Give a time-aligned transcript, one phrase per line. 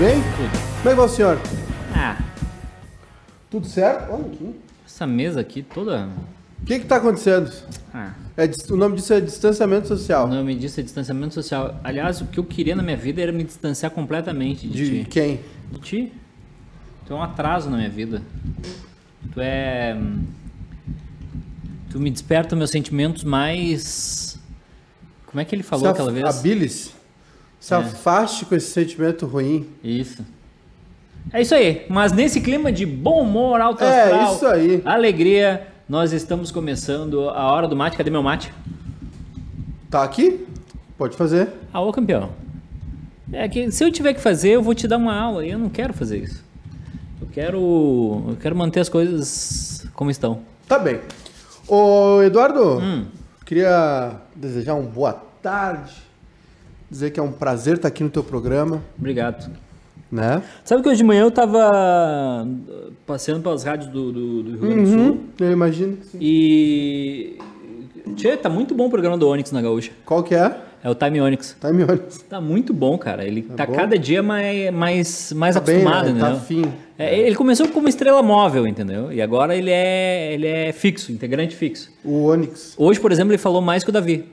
[0.00, 0.20] bem?
[0.22, 0.50] Tudo.
[0.78, 1.38] Como é que vai o senhor?
[1.94, 2.16] Ah,
[3.50, 4.10] Tudo certo?
[4.12, 4.54] Olha aqui.
[4.86, 6.08] essa mesa aqui toda.
[6.62, 7.52] O que que tá acontecendo?
[7.92, 10.26] Ah, É, o nome disso é distanciamento o social.
[10.26, 11.78] nome disso é distanciamento social.
[11.84, 15.10] Aliás, o que eu queria na minha vida era me distanciar completamente de, De ti.
[15.10, 15.40] quem?
[15.70, 16.12] De ti?
[17.06, 18.22] Tu é um atraso na minha vida.
[19.34, 19.94] Tu é.
[20.00, 20.22] hum,
[21.90, 24.38] Tu me desperta meus sentimentos mais.
[25.26, 26.24] Como é que ele falou Se aquela vez?
[26.24, 26.92] Habilis.
[27.60, 27.76] Se É.
[27.76, 29.68] afaste com esse sentimento ruim.
[29.84, 30.24] Isso.
[31.32, 31.84] É isso aí.
[31.88, 34.82] Mas nesse clima de bom humor, alto É, astral, isso aí.
[34.84, 37.96] alegria, nós estamos começando a hora do mate.
[37.96, 38.52] Cadê meu mate?
[39.90, 40.46] Tá aqui?
[40.96, 41.48] Pode fazer.
[41.72, 42.30] Ah, ô campeão.
[43.32, 45.44] É que se eu tiver que fazer, eu vou te dar uma aula.
[45.46, 46.42] E eu não quero fazer isso.
[47.20, 47.58] Eu quero,
[48.28, 50.40] eu quero manter as coisas como estão.
[50.66, 51.00] Tá bem.
[51.68, 53.04] Ô, Eduardo, Hum.
[53.44, 55.92] queria desejar uma boa tarde.
[56.90, 59.50] Dizer que é um prazer estar aqui no teu programa, Obrigado.
[60.10, 60.42] né?
[60.64, 62.46] Sabe que hoje de manhã eu tava
[63.06, 66.18] passeando pelas rádios do, do, do Rio Grande do Sul Uhum, eu imagino que sim.
[66.20, 67.38] e.
[68.16, 69.92] Tchê, tá muito bom o programa do Onix na Gaúcha.
[70.04, 70.56] Qual que é?
[70.82, 71.54] É o Time Onix.
[71.60, 72.24] Time Onyx.
[72.28, 73.24] Tá muito bom, cara.
[73.24, 73.74] Ele tá, bom?
[73.74, 76.20] cada dia mais, mais, mais Tá bem, acostumado, né?
[76.20, 76.64] Tá afim.
[76.98, 79.12] É, ele começou como estrela móvel, entendeu?
[79.12, 81.92] E agora ele é, ele é fixo, integrante fixo.
[82.02, 82.74] O Onix.
[82.78, 84.24] Hoje, por exemplo, ele falou mais que o Davi.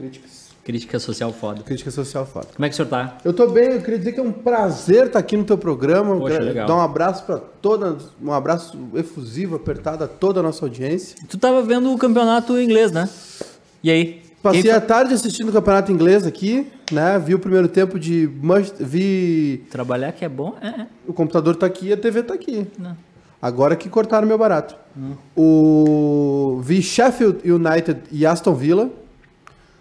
[0.00, 0.50] Críticas.
[0.64, 1.62] Crítica social foda.
[1.62, 2.48] Crítica social foda.
[2.54, 3.18] Como é que o senhor tá?
[3.22, 6.16] Eu tô bem, eu queria dizer que é um prazer estar aqui no teu programa.
[6.16, 6.66] Poxa, Quero legal.
[6.66, 11.16] Dar um abraço para toda, um abraço efusivo, apertado a toda a nossa audiência.
[11.28, 13.08] Tu tava vendo o campeonato inglês, né?
[13.82, 14.22] E aí?
[14.42, 17.18] Passei Quem a tarde assistindo o campeonato inglês aqui, né?
[17.18, 18.26] Vi o primeiro tempo de
[18.78, 20.56] vi Trabalhar que é bom?
[20.62, 20.86] É, é.
[21.06, 22.66] o computador tá aqui e a TV tá aqui.
[22.78, 22.96] Não.
[23.42, 24.76] Agora que cortaram meu barato.
[24.96, 25.12] Hum.
[25.36, 28.90] O vi Sheffield United e Aston Villa.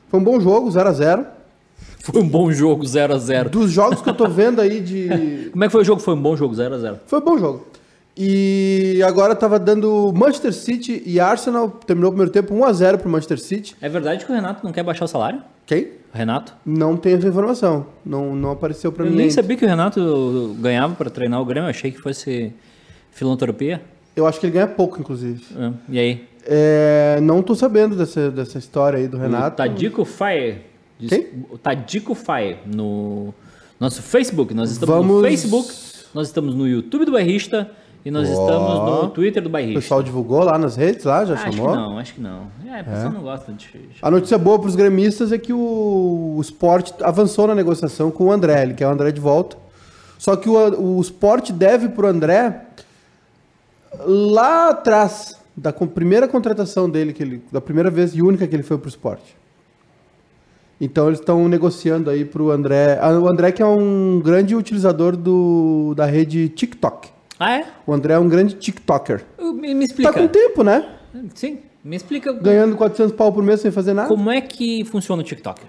[0.09, 1.25] Foi um bom jogo, 0 a 0.
[1.99, 3.49] Foi um bom jogo, 0x0.
[3.49, 6.01] Dos jogos que eu tô vendo aí de Como é que foi o jogo?
[6.01, 6.95] Foi um bom jogo, 0x0.
[7.05, 7.67] Foi um bom jogo.
[8.17, 11.69] E agora tava dando Manchester City e Arsenal.
[11.69, 13.75] Terminou o primeiro tempo 1x0 pro Manchester City.
[13.81, 15.41] É verdade que o Renato não quer baixar o salário?
[15.65, 15.83] Quem?
[16.13, 16.53] O Renato?
[16.65, 17.85] Não tenho essa informação.
[18.05, 19.15] Não, não apareceu pra Eu mim.
[19.15, 19.35] nem ainda.
[19.35, 21.67] sabia que o Renato ganhava para treinar o Grêmio.
[21.67, 22.51] Eu achei que fosse
[23.11, 23.81] filantropia.
[24.15, 25.41] Eu acho que ele ganha pouco, inclusive.
[25.57, 25.71] É.
[25.89, 26.27] E aí?
[26.45, 29.57] É, não tô sabendo dessa, dessa história aí do O Renato.
[29.57, 30.61] Tadico Fire.
[30.99, 31.27] diz- Quem?
[31.51, 33.33] O Tadico Fire no
[33.79, 34.53] nosso Facebook.
[34.53, 35.73] Nós estamos no Vamos- Facebook,
[36.13, 37.69] nós estamos no YouTube do Bairrista
[38.03, 38.31] e nós Ó.
[38.31, 39.79] estamos no Twitter do O Bairrista.
[39.81, 41.75] pessoal divulgou lá nas redes, lá, já Ah, acho que chamou.
[41.75, 42.47] não, acho que não.
[42.65, 43.67] É, o pessoal não gosta de.
[44.01, 48.31] A notícia boa pros gremistas é que o, o Sport avançou na negociação com o
[48.31, 48.63] André.
[48.63, 49.57] Ele quer o André de volta.
[50.17, 52.65] Só que o, o Sport deve pro André
[54.05, 58.63] lá atrás, da primeira contratação dele, que ele, da primeira vez e única que ele
[58.63, 59.21] foi pro Sport.
[60.81, 62.97] Então eles estão negociando aí pro André.
[63.01, 67.09] ah, O André que é um grande utilizador do, da rede TikTok.
[67.37, 67.65] Ah, é?
[67.85, 69.23] O André é um grande TikToker.
[69.39, 70.13] Me, me Tá explica.
[70.13, 70.87] com tempo, né?
[71.35, 74.07] Sim, me explica Ganhando 400 pau por mês sem fazer nada.
[74.07, 75.61] como é que funciona o TikTok.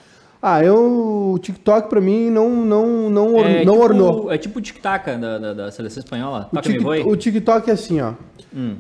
[0.43, 4.33] Ah, eu, o TikTok pra mim não, não, não, or- é não tipo, ornou.
[4.33, 6.49] É tipo o tic-tac da, da, da seleção espanhola.
[6.53, 7.03] O, voe.
[7.03, 8.15] o TikTok é assim, ó.
[8.55, 8.77] Hum.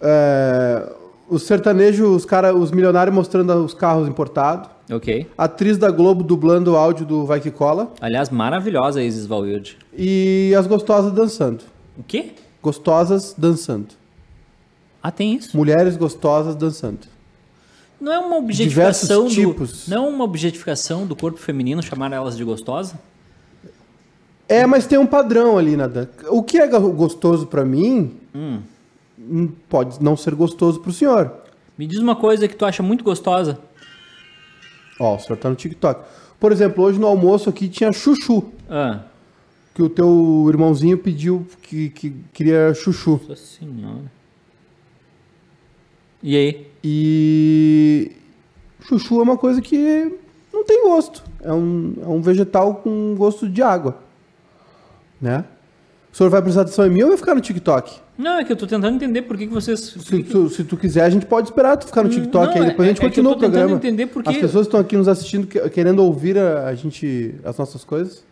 [0.00, 0.92] É,
[1.28, 4.68] os sertanejos, os, cara, os milionários mostrando os carros importados.
[4.92, 5.26] Ok.
[5.36, 7.92] Atriz da Globo dublando o áudio do Vai Que Cola.
[8.00, 9.76] Aliás, maravilhosa a Isis Valverde.
[9.96, 11.64] E as gostosas dançando.
[11.98, 12.30] O quê?
[12.62, 13.88] Gostosas dançando.
[15.02, 15.56] Ah, tem isso.
[15.56, 17.00] Mulheres gostosas dançando.
[18.00, 19.88] Não é uma objetificação do, Diversos tipos.
[19.88, 22.94] Não é uma objetificação do corpo feminino chamar elas de gostosa?
[24.48, 28.12] É, mas tem um padrão ali na dan- O que é go- gostoso pra mim
[28.34, 28.60] Hum.
[29.18, 31.32] Hum, pode não ser gostoso pro senhor.
[31.76, 33.58] Me diz uma coisa que tu acha muito gostosa.
[34.98, 36.04] Ó, o senhor tá no TikTok.
[36.40, 38.44] Por exemplo, hoje no almoço aqui tinha chuchu.
[38.68, 39.00] Ah,
[39.76, 43.20] que o teu irmãozinho pediu que, que queria chuchu.
[43.28, 44.10] nossa senhora.
[46.22, 46.66] E aí?
[46.82, 48.12] E
[48.80, 50.18] chuchu é uma coisa que
[50.50, 51.22] não tem gosto.
[51.42, 53.98] É um, é um vegetal com gosto de água.
[55.20, 55.44] Né?
[56.10, 58.00] O senhor vai prestar atenção em mim ou vai ficar no TikTok?
[58.18, 59.78] Não, é que eu tô tentando entender por que, que vocês.
[59.80, 62.68] Se tu, se tu quiser, a gente pode esperar tu ficar no TikTok não, aí.
[62.70, 63.66] Depois é- a gente é eu continua o programa.
[63.68, 67.34] tentando entender por As pessoas estão aqui nos assistindo, que- querendo ouvir a, a gente,
[67.44, 68.24] as nossas coisas.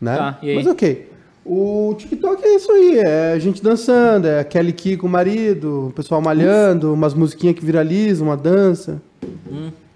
[0.00, 0.16] Né?
[0.16, 0.38] tá?
[0.42, 1.08] Mas ok.
[1.44, 5.10] O TikTok é isso aí, é a gente dançando, é a Kelly Key com o
[5.10, 9.00] marido, o pessoal malhando, umas musiquinhas que viralizam, uma dança.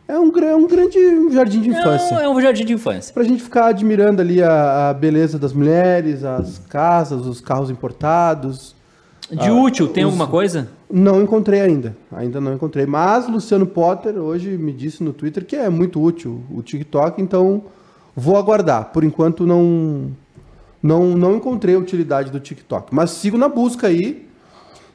[0.07, 0.99] É um, gra- um grande
[1.33, 2.15] jardim de infância.
[2.15, 3.13] Não, é um jardim de infância.
[3.15, 8.75] Pra gente ficar admirando ali a, a beleza das mulheres, as casas, os carros importados.
[9.31, 10.69] De Ah, útil, tem os- alguma coisa?
[10.93, 11.97] Não encontrei ainda.
[12.13, 12.85] Ainda não encontrei.
[12.85, 17.63] Mas Luciano Potter hoje me disse no Twitter que é muito útil o TikTok, então
[18.15, 18.91] vou aguardar.
[18.93, 20.11] Por enquanto não
[20.83, 22.95] não, não encontrei a utilidade do TikTok.
[22.95, 24.29] Mas sigo na busca aí.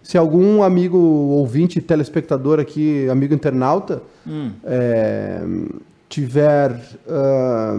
[0.01, 4.51] Se algum amigo ouvinte, telespectador aqui, amigo internauta, Hum.
[4.63, 5.41] é,
[6.07, 6.79] tiver.
[7.07, 7.77] ah,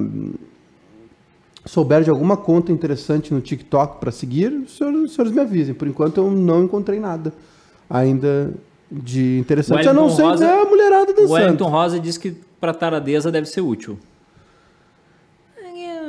[1.66, 5.74] souber de alguma conta interessante no TikTok para seguir, os senhores, os senhores me avisem.
[5.74, 7.32] Por enquanto eu não encontrei nada
[7.88, 8.52] ainda
[8.90, 9.86] de interessante.
[9.86, 11.32] a não Wellington ser Rosa- a mulherada O dançando.
[11.32, 13.98] Wellington Rosa diz que pra taradeza deve ser útil.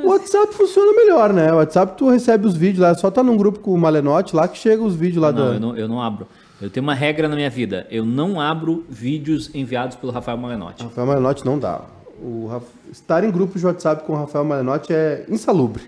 [0.04, 1.52] O WhatsApp funciona melhor, né?
[1.52, 4.46] O WhatsApp tu recebe os vídeos lá, só tá num grupo com o Malenote lá
[4.48, 5.52] que chega os vídeos lá Não, do.
[5.54, 6.26] eu não, eu não abro.
[6.60, 7.86] Eu tenho uma regra na minha vida.
[7.90, 10.84] Eu não abro vídeos enviados pelo Rafael Malenotti.
[10.84, 11.80] Rafael Malenotti não dá.
[12.22, 15.82] O Raf- Estar em grupos de WhatsApp com o Rafael Malenotti é insalubre.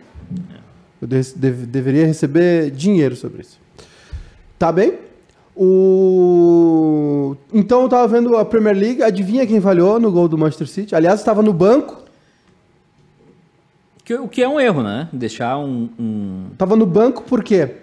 [1.00, 3.58] Eu de- deve- deveria receber dinheiro sobre isso.
[4.58, 4.94] Tá bem?
[5.56, 7.36] O...
[7.52, 9.02] Então eu tava vendo a Premier League.
[9.02, 10.94] Adivinha quem falhou no gol do Manchester City?
[10.94, 12.02] Aliás, estava no banco.
[14.04, 15.08] Que- O que é um erro, né?
[15.12, 15.88] Deixar um.
[15.98, 17.76] um- Tava no banco por quê?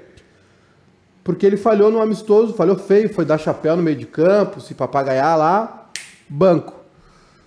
[1.24, 4.74] Porque ele falhou no amistoso, falhou feio, foi dar chapéu no meio de campo, se
[4.74, 5.88] papagaiar lá.
[6.28, 6.74] Banco.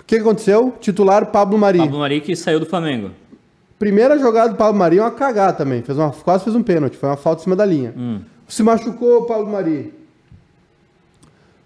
[0.00, 0.74] O que aconteceu?
[0.80, 1.78] Titular Pablo Mari.
[1.78, 3.10] Pablo Mari que saiu do Flamengo.
[3.78, 5.82] Primeira jogada do Pablo Mari é uma cagada também.
[5.82, 7.94] Fez uma, quase fez um pênalti, foi uma falta em cima da linha.
[8.46, 9.92] Se machucou o Pablo Mari.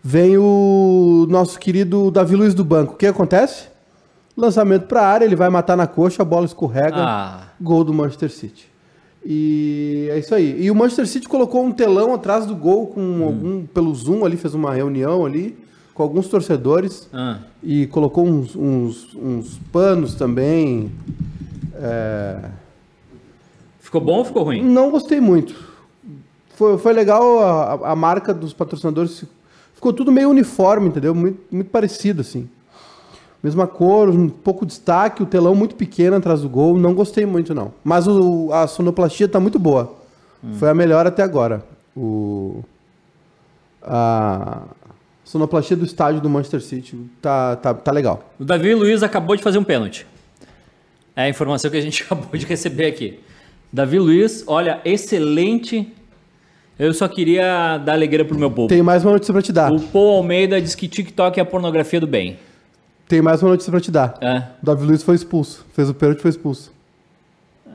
[0.02, 2.94] Vem o nosso querido Davi Luiz do banco.
[2.94, 3.67] O que acontece?
[4.38, 6.96] Lançamento para área, ele vai matar na coxa, a bola escorrega.
[6.96, 7.42] Ah.
[7.60, 8.68] Gol do Manchester City.
[9.26, 10.62] E é isso aí.
[10.62, 14.36] E o Manchester City colocou um telão atrás do gol com algum pelo Zoom ali,
[14.36, 15.58] fez uma reunião ali
[15.92, 17.38] com alguns torcedores Ah.
[17.60, 20.92] e colocou uns, uns, uns panos também.
[21.74, 22.38] É,
[23.80, 24.62] Ficou bom ou ficou ruim?
[24.62, 25.54] Não gostei muito.
[26.54, 29.24] Foi, foi legal a, a marca dos patrocinadores.
[29.74, 31.14] Ficou tudo meio uniforme, entendeu?
[31.14, 32.48] Muito, muito parecido, assim.
[33.42, 36.76] Mesma cor, um pouco de destaque, o telão muito pequeno atrás do gol.
[36.76, 37.72] Não gostei muito, não.
[37.84, 39.94] Mas o- a sonoplastia tá muito boa.
[40.54, 41.64] Foi a melhor até agora.
[41.96, 42.62] O,
[43.82, 44.62] a
[45.24, 48.22] sonoplastia do estádio do Manchester City tá, tá, tá legal.
[48.38, 50.06] O Davi Luiz acabou de fazer um pênalti.
[51.14, 53.20] É a informação que a gente acabou de receber aqui.
[53.72, 55.92] Davi Luiz, olha, excelente.
[56.78, 58.68] Eu só queria dar alegria pro meu povo.
[58.68, 59.72] Tem mais uma notícia pra te dar.
[59.72, 62.38] O Paul Almeida diz que TikTok é a pornografia do bem.
[63.08, 64.16] Tem mais uma notícia pra te dar.
[64.20, 64.42] É.
[64.62, 65.64] O Davi Luiz foi expulso.
[65.72, 66.72] Fez o pênalti e foi expulso.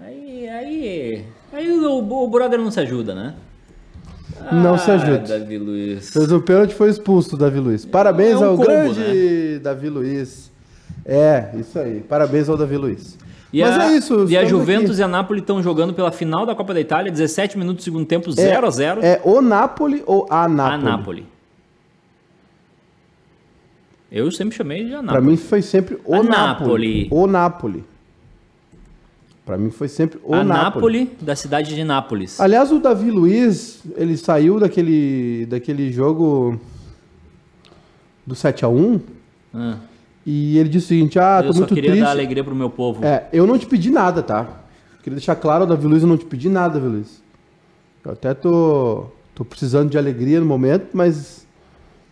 [0.06, 3.34] Aí, aí, aí o, o brother não se ajuda, né?
[4.52, 5.30] Não se Ah, ajude.
[5.30, 6.10] Davi Luiz.
[6.12, 7.86] Fez o pênalti e foi expulso, Davi Luiz.
[7.86, 10.52] Parabéns É um ao combo, grande Davi Luiz.
[11.06, 12.02] É, isso aí.
[12.02, 13.18] Parabéns ao Davi Luiz.
[13.52, 14.26] E Mas a, é isso.
[14.30, 15.00] E a Juventus aqui.
[15.02, 18.06] e a Napoli estão jogando pela final da Copa da Itália, 17 minutos do segundo
[18.06, 20.74] tempo, 0 a 0 É o Napoli ou a Napoli?
[20.76, 21.26] a Napoli.
[24.16, 25.26] Eu sempre chamei de Pra Anápolis.
[25.28, 26.30] mim foi sempre o A Napoli.
[26.30, 27.08] Napoli.
[27.10, 27.84] O Napoli.
[29.44, 31.00] Pra mim foi sempre o a Napoli.
[31.06, 32.40] Napoli da cidade de Nápoles.
[32.40, 36.60] Aliás, o Davi Luiz, ele saiu daquele, daquele jogo
[38.26, 39.02] do 7x1
[39.54, 39.78] Ah,
[40.26, 42.06] e ele disse o seguinte, ah, eu tô só muito queria triste.
[42.06, 43.04] dar alegria pro meu povo.
[43.04, 44.62] É, eu não te pedi nada, tá?
[45.02, 47.22] Queria deixar claro, Davi Luiz, eu não te pedi nada, Davi Luiz.
[48.06, 51.43] Eu até tô, tô precisando de alegria no momento, mas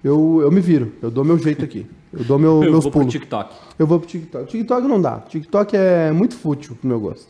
[0.03, 0.93] eu, eu me viro.
[1.01, 1.85] Eu dou meu jeito aqui.
[2.11, 3.05] Eu dou meu, eu meus vou pro.
[3.05, 3.53] TikTok.
[3.77, 4.45] Eu vou pro TikTok.
[4.47, 5.19] TikTok não dá.
[5.19, 7.27] TikTok é muito fútil pro meu gosto.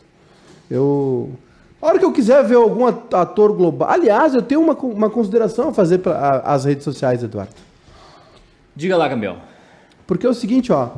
[0.70, 1.30] Eu.
[1.80, 3.90] A hora que eu quiser ver algum at- ator global.
[3.90, 7.52] Aliás, eu tenho uma, uma consideração a fazer para as redes sociais, Eduardo.
[8.74, 9.36] Diga lá, Gabriel.
[10.06, 10.90] Porque é o seguinte, ó.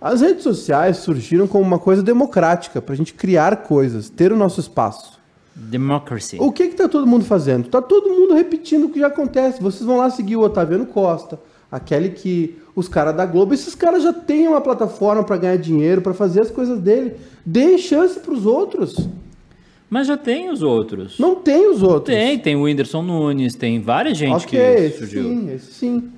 [0.00, 4.60] As redes sociais surgiram como uma coisa democrática, pra gente criar coisas, ter o nosso
[4.60, 5.15] espaço.
[5.56, 6.36] Democracy.
[6.38, 7.68] O que que tá todo mundo fazendo?
[7.68, 9.62] Tá todo mundo repetindo o que já acontece.
[9.62, 11.40] Vocês vão lá seguir o Otaviano Costa,
[11.72, 15.56] a Kelly que os caras da Globo, esses caras já têm uma plataforma pra ganhar
[15.56, 17.14] dinheiro, pra fazer as coisas dele.
[17.44, 19.08] Deem chance pros outros.
[19.88, 21.18] Mas já tem os outros.
[21.18, 22.14] Não tem os outros.
[22.14, 25.22] Tem, tem o Whindersson Nunes, tem várias gente ok, que surgiu.
[25.22, 26.10] sim, esse sim.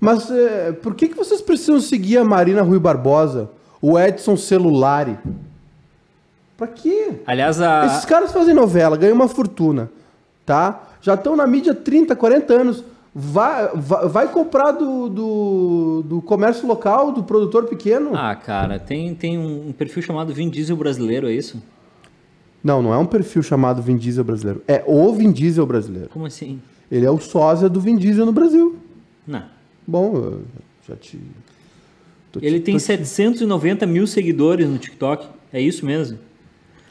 [0.00, 3.50] Mas é, por que, que vocês precisam seguir a Marina Rui Barbosa,
[3.82, 5.18] o Edson Celulari?
[6.56, 7.20] Pra quê?
[7.26, 7.84] Aliás, a...
[7.86, 9.90] Esses caras fazem novela, ganham uma fortuna,
[10.44, 10.88] tá?
[11.02, 12.84] Já estão na mídia há 30, 40 anos.
[13.14, 18.10] Vai, vai, vai comprar do, do, do comércio local, do produtor pequeno?
[18.14, 21.62] Ah, cara, tem, tem um perfil chamado Vin Diesel brasileiro, é isso?
[22.62, 24.62] Não, não é um perfil chamado Vin Diesel brasileiro.
[24.68, 26.08] É o Vin Diesel brasileiro.
[26.10, 26.60] Como assim?
[26.90, 28.76] Ele é o sósia do Vin Diesel no Brasil.
[29.26, 29.44] Não.
[29.86, 30.42] Bom, eu
[30.86, 31.18] já te...
[32.32, 35.26] tô te- Ele tem tô te- 790 mil seguidores no TikTok.
[35.52, 36.18] É isso mesmo?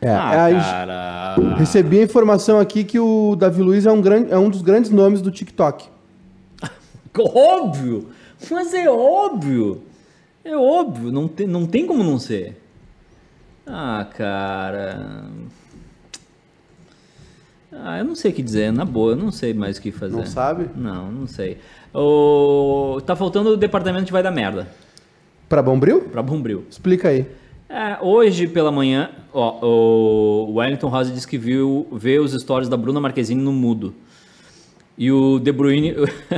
[0.01, 1.35] É, ah, é cara.
[1.57, 4.91] Recebi a informação aqui que o Davi Luiz é um, grande, é um dos grandes
[4.91, 5.87] nomes do TikTok.
[7.17, 8.09] Óbvio!
[8.51, 9.81] Mas é óbvio!
[10.43, 12.61] É óbvio, não tem, não tem como não ser.
[13.65, 15.25] Ah, cara.
[17.71, 19.91] Ah, eu não sei o que dizer, na boa, eu não sei mais o que
[19.91, 20.15] fazer.
[20.15, 20.69] Não sabe?
[20.75, 21.57] Não, não sei.
[21.93, 23.01] O...
[23.05, 24.67] Tá faltando o departamento de vai dar merda.
[25.49, 26.01] Pra Bombril?
[26.01, 26.63] Pra Bombril.
[26.69, 27.25] Explica aí.
[27.67, 32.77] É, hoje pela manhã, ó, o Wellington Rose disse que viu vê os stories da
[32.77, 33.93] Bruna Marquezine no mudo.
[34.98, 35.93] E o De Bruyne.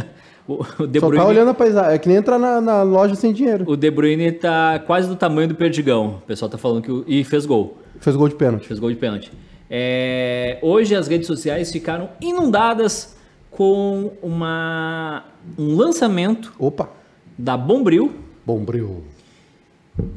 [0.47, 1.93] o De Só Bruyne, tá olhando a paisagem.
[1.93, 3.65] É que nem entrar na, na loja sem dinheiro.
[3.67, 6.19] o De Bruyne tá quase do tamanho do Perdigão.
[6.23, 6.91] O pessoal tá falando que.
[6.91, 7.77] o- E fez gol.
[7.99, 8.65] Fez gol de pênalti.
[8.67, 9.31] Fez gol de pênalti.
[9.69, 13.17] É, hoje as redes sociais ficaram inundadas
[13.51, 15.25] com uma,
[15.57, 16.89] um lançamento Opa.
[17.37, 18.13] da Bombril.
[18.45, 19.03] Bombril.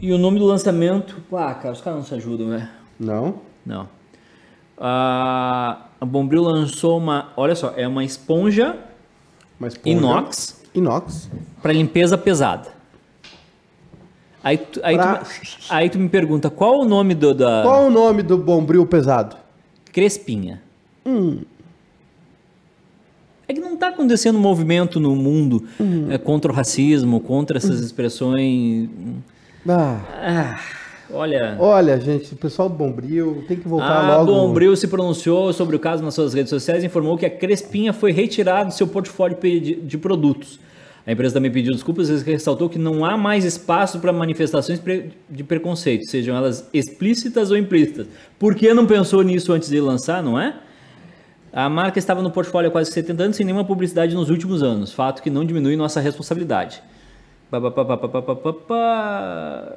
[0.00, 1.16] E o nome do lançamento.
[1.32, 2.68] Ah, cara, os caras não se ajudam, velho.
[2.99, 3.37] Não?
[3.64, 3.88] Não.
[4.78, 7.28] Ah, a Bombril lançou uma.
[7.37, 8.76] Olha só, é uma esponja
[9.58, 9.96] Mas esponja.
[9.96, 11.30] inox Inox.
[11.62, 12.68] para limpeza pesada.
[14.42, 15.30] Aí tu, aí, Pra- tu,
[15.68, 19.37] aí tu me pergunta qual o nome do, da Qual o nome do Bombril pesado?
[19.92, 20.62] Crespinha.
[21.04, 21.40] Hum.
[23.46, 26.06] É que não está acontecendo um movimento no mundo Hum.
[26.10, 28.88] é, contra o racismo, contra essas expressões.
[29.69, 30.00] Ah.
[30.23, 30.61] Ah,
[31.12, 31.57] olha.
[31.59, 34.33] Olha, gente, o pessoal do Bombril tem que voltar A logo.
[34.33, 37.93] Bombril se pronunciou sobre o caso nas suas redes sociais e informou que a Crespinha
[37.93, 40.59] foi retirada do seu portfólio de, de produtos.
[41.07, 44.81] A empresa também pediu desculpas e ressaltou que não há mais espaço para manifestações
[45.29, 48.07] de preconceito, sejam elas explícitas ou implícitas.
[48.38, 50.55] Por que não pensou nisso antes de lançar, não é?
[51.52, 54.93] A marca estava no portfólio há quase 70 anos sem nenhuma publicidade nos últimos anos,
[54.93, 56.81] fato que não diminui nossa responsabilidade.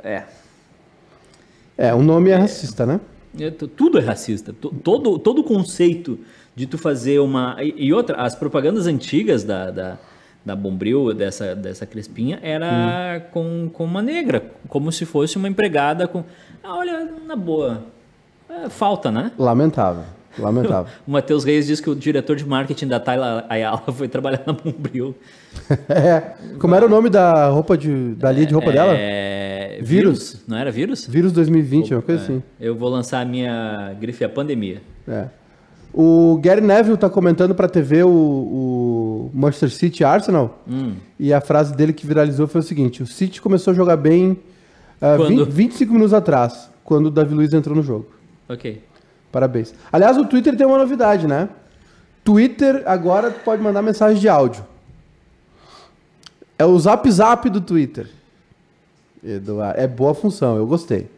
[0.04, 0.24] É.
[1.78, 3.00] É, o nome é racista, né?
[3.40, 4.54] É, tu- Tudo é racista.
[4.54, 6.20] Todo, todo o conceito
[6.56, 7.58] de tu fazer uma.
[7.60, 9.98] E, outra, as propagandas antigas da, da,
[10.46, 16.08] da Bombril, dessa, dessa Crespinha, era com, com uma negra, como se fosse uma empregada
[16.08, 16.24] com.
[16.64, 17.82] Ah, olha, na boa.
[18.48, 19.32] É, falta, né?
[19.40, 20.04] Lamentável.
[20.38, 20.92] Lamentável.
[21.08, 24.54] O Matheus Reis diz que o diretor de marketing da Tayla Ayala foi trabalhar na
[24.54, 25.16] Bombril.
[25.90, 26.34] é.
[26.60, 28.94] Como era o nome da roupa de, da linha de roupa dela?
[28.96, 29.88] É, Vírus.
[30.34, 30.44] vírus.
[30.48, 31.06] Não era vírus?
[31.08, 32.24] Vírus 2020, uma coisa É.
[32.24, 32.44] assim.
[32.60, 34.82] Eu vou lançar a minha grife a pandemia.
[35.08, 35.26] É.
[35.94, 40.60] O Gary Neville tá comentando pra TV o, o Manchester City Arsenal.
[40.68, 40.94] Hum.
[41.20, 44.40] E a frase dele que viralizou foi o seguinte: o City começou a jogar bem
[45.00, 45.46] Quando?
[45.46, 48.08] 20 25 minutos atrás, quando o Davi Luiz entrou no jogo.
[48.50, 48.82] Ok.
[49.34, 49.74] Parabéns.
[49.92, 51.50] Aliás, o Twitter tem uma novidade, né?
[52.24, 54.64] Twitter agora tu pode mandar mensagem de áudio.
[56.58, 58.08] É o Zap Zap do Twitter.
[59.24, 61.10] Eduardo, é boa função, eu gostei.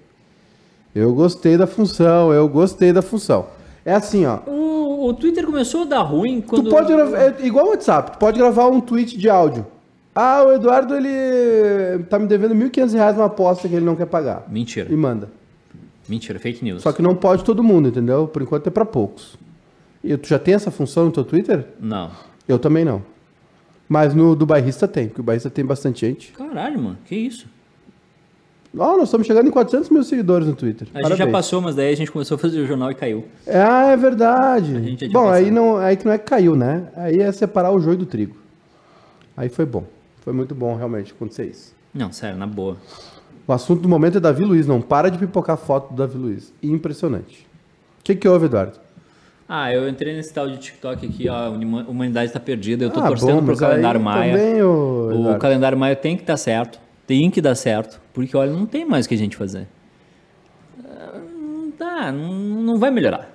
[0.96, 3.48] Eu gostei da função, eu gostei da função.
[3.84, 4.40] É assim, ó.
[4.48, 6.64] O, o Twitter começou a dar ruim quando.
[6.64, 9.68] Tu pode gravar, é igual o WhatsApp, tu pode gravar um tweet de áudio.
[10.16, 14.06] Ah, o Eduardo, ele tá me devendo 1.500 reais numa aposta que ele não quer
[14.06, 14.46] pagar.
[14.48, 14.90] Mentira.
[14.90, 15.30] E manda.
[16.08, 16.84] Mentira, fake news.
[16.84, 18.28] Só que não pode todo mundo, entendeu?
[18.28, 19.38] Por enquanto é pra poucos.
[20.04, 21.68] E tu já tem essa função no teu Twitter?
[21.80, 22.12] Não.
[22.48, 23.02] Eu também não.
[23.90, 26.32] Mas no do bairrista tem, porque o bairrista tem bastante gente.
[26.34, 27.48] Caralho, mano, que isso?
[28.78, 30.88] Ó, nós estamos chegando em 400 mil seguidores no Twitter.
[30.94, 33.26] A gente já passou, mas daí a gente começou a fazer o jornal e caiu.
[33.48, 34.76] Ah, é verdade.
[34.76, 36.90] A gente Bom, aí não, aí que não é que caiu, né?
[36.96, 38.36] Aí é separar o joio do trigo.
[39.38, 39.86] Aí foi bom.
[40.22, 41.74] Foi muito bom, realmente, acontecer isso.
[41.94, 42.78] Não, sério, na boa.
[43.48, 44.66] O assunto do momento é Davi Luiz.
[44.68, 46.52] Não para de pipocar foto do Davi Luiz.
[46.64, 47.46] Impressionante.
[48.00, 48.80] O que, que houve, Eduardo?
[49.48, 52.90] Ah, eu entrei nesse tal de TikTok aqui, ó, a huma- humanidade tá perdida, eu
[52.90, 54.36] tô Ah, torcendo bom, pro calendário Maia.
[54.36, 55.40] também, ô, o Eduardo.
[55.40, 56.80] calendário Maia tem que dar certo.
[57.06, 58.02] Tem que dar certo.
[58.12, 59.68] Porque, olha, não tem mais o que a gente fazer.
[60.84, 63.30] Ah, Não dá, não, vai melhorar.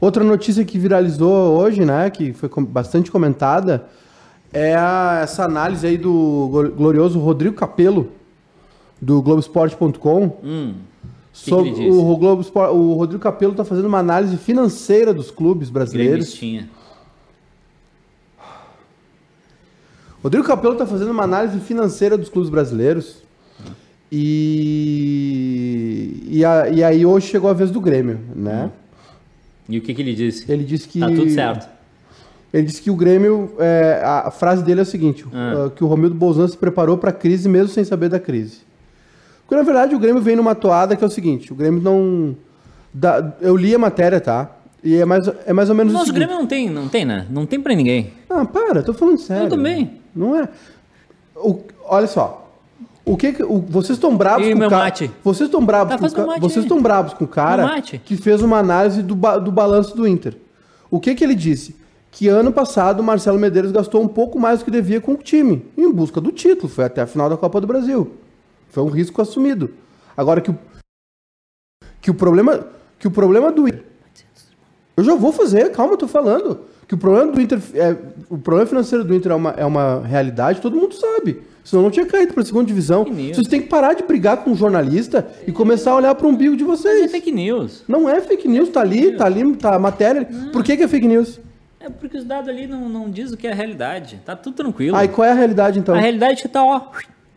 [0.00, 3.86] Outra notícia que viralizou hoje, né, que foi bastante comentada,
[4.52, 8.12] é a- essa análise aí do glo- glorioso Rodrigo Capello,
[9.00, 10.38] do Globoesporte.com.
[10.42, 10.74] Hum.
[11.32, 11.88] que sobre disse?
[11.88, 16.34] o, Globo o Rodrigo Capello está fazendo uma análise financeira dos clubes brasileiros.
[16.34, 16.68] Gremistinha.
[20.22, 23.22] Rodrigo Capello está fazendo uma análise financeira dos clubes brasileiros.
[24.10, 24.24] E,
[26.28, 28.70] e, a- e aí hoje chegou a vez do Grêmio, né?
[29.68, 30.50] E o que que ele disse?
[30.50, 31.68] Ele disse que Tá tudo certo.
[32.52, 35.66] Ele disse que o Grêmio, é, a, frase dele é a seguinte, Ah.
[35.66, 38.60] uh, que o Romildo Bolzan se preparou para a crise mesmo sem saber da crise.
[39.48, 42.36] Porque na verdade o Grêmio vem numa toada que é o seguinte, o Grêmio não
[42.92, 44.50] dá- eu li a matéria, tá?
[44.84, 46.24] E é mais, é mais ou menos o Nosso seguinte.
[46.26, 47.26] Grêmio não tem, não tem, né?
[47.30, 48.12] Não tem pra ninguém.
[48.28, 49.46] Ah, para, tô falando sério.
[49.46, 49.92] Eu também.
[50.14, 50.46] Não é.
[51.34, 52.44] O- olha só.
[53.06, 54.84] O que, que- o- vocês estão bravos E com o cara?
[54.84, 55.10] mate?
[55.24, 58.42] Vocês estão bravos Tá, com o mate Vocês estão bravos com o cara que fez
[58.42, 60.36] uma análise do, ba- do balanço do Inter.
[60.90, 61.74] O que que ele disse?
[62.10, 65.16] que ano passado o Marcelo Medeiros gastou um pouco mais do que devia com o
[65.16, 66.68] time, em busca do título.
[66.68, 68.10] Foi até a final da Copa do Brasil.
[68.68, 69.70] Foi um risco assumido.
[70.16, 70.58] Agora que o,
[72.00, 72.66] que o problema
[72.98, 73.84] que o problema do Inter.
[74.96, 76.60] Eu já vou fazer, calma, eu tô falando.
[76.88, 77.60] Que o problema do Inter.
[77.74, 77.96] É,
[78.28, 81.42] o problema financeiro do Inter é uma, é uma realidade, todo mundo sabe.
[81.62, 83.04] Senão não tinha caído para a segunda divisão.
[83.04, 86.30] Vocês têm que parar de brigar com um jornalista e começar a olhar para o
[86.30, 87.02] umbigo de vocês.
[87.02, 87.84] Mas é fake news.
[87.86, 90.26] Não é fake news, tá ali, tá ali, tá a matéria.
[90.30, 90.50] Não.
[90.50, 91.38] Por que, que é fake news?
[91.78, 94.18] É porque os dados ali não, não dizem o que é a realidade.
[94.24, 94.96] Tá tudo tranquilo.
[94.96, 95.94] Aí qual é a realidade então?
[95.94, 96.90] A realidade é que tá, ó,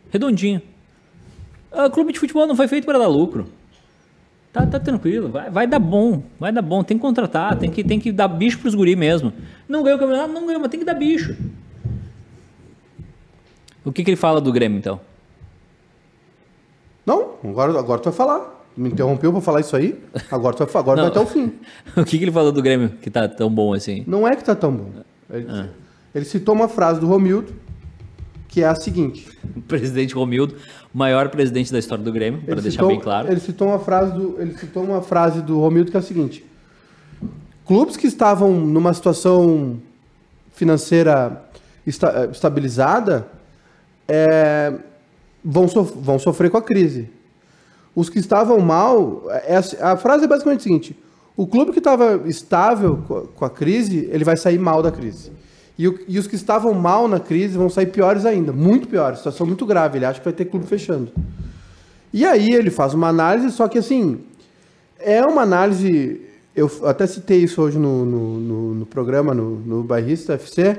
[0.09, 0.61] redondinho.
[1.71, 3.47] O clube de futebol não foi feito para dar lucro.
[4.51, 6.83] Tá, tá tranquilo, vai, vai dar bom, vai dar bom.
[6.83, 9.31] Tem que contratar, tem que, tem que dar bicho pros guri mesmo.
[9.67, 11.37] Não ganhou o campeonato, não ganhou, mas tem que dar bicho.
[13.85, 14.99] O que, que ele fala do Grêmio, então?
[17.05, 18.61] Não, agora, agora tu vai falar.
[18.75, 19.99] Me interrompeu para falar isso aí?
[20.29, 21.53] Agora, tu vai, agora vai até o fim.
[21.95, 24.03] o que, que ele falou do Grêmio que tá tão bom assim?
[24.05, 24.89] Não é que tá tão bom.
[25.29, 25.67] Ele, ah.
[26.13, 27.53] ele citou uma frase do Romildo,
[28.51, 30.55] que é a seguinte: o presidente Romildo,
[30.93, 33.31] maior presidente da história do Grêmio, para deixar bem claro.
[33.31, 36.45] Ele citou uma frase do, ele citou uma frase do Romildo que é a seguinte:
[37.65, 39.81] clubes que estavam numa situação
[40.53, 41.41] financeira
[41.87, 43.27] esta, estabilizada
[44.07, 44.73] é,
[45.43, 47.09] vão, sof vão sofrer com a crise.
[47.95, 50.95] Os que estavam mal, é, a frase é basicamente a seguinte:
[51.37, 55.31] o clube que estava estável com a crise, ele vai sair mal da crise.
[55.81, 59.17] E, o, e, os que estavam mal na crise vão sair piores ainda, muito piores,
[59.17, 59.97] situação muito grave.
[59.97, 61.11] Ele acha que vai ter clube fechando.
[62.13, 64.19] E aí ele faz uma análise, só que assim,
[64.99, 66.21] é uma análise.
[66.55, 70.77] Eu até citei isso hoje no, no, no, no programa, no, no Bairrista FC.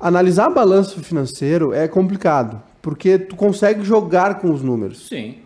[0.00, 5.06] Analisar balanço financeiro é complicado, porque tu consegue jogar com os números.
[5.06, 5.36] Sim.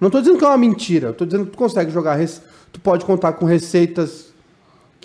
[0.00, 2.18] Não estou dizendo que é uma mentira, estou dizendo que tu consegue jogar,
[2.72, 4.32] tu pode contar com receitas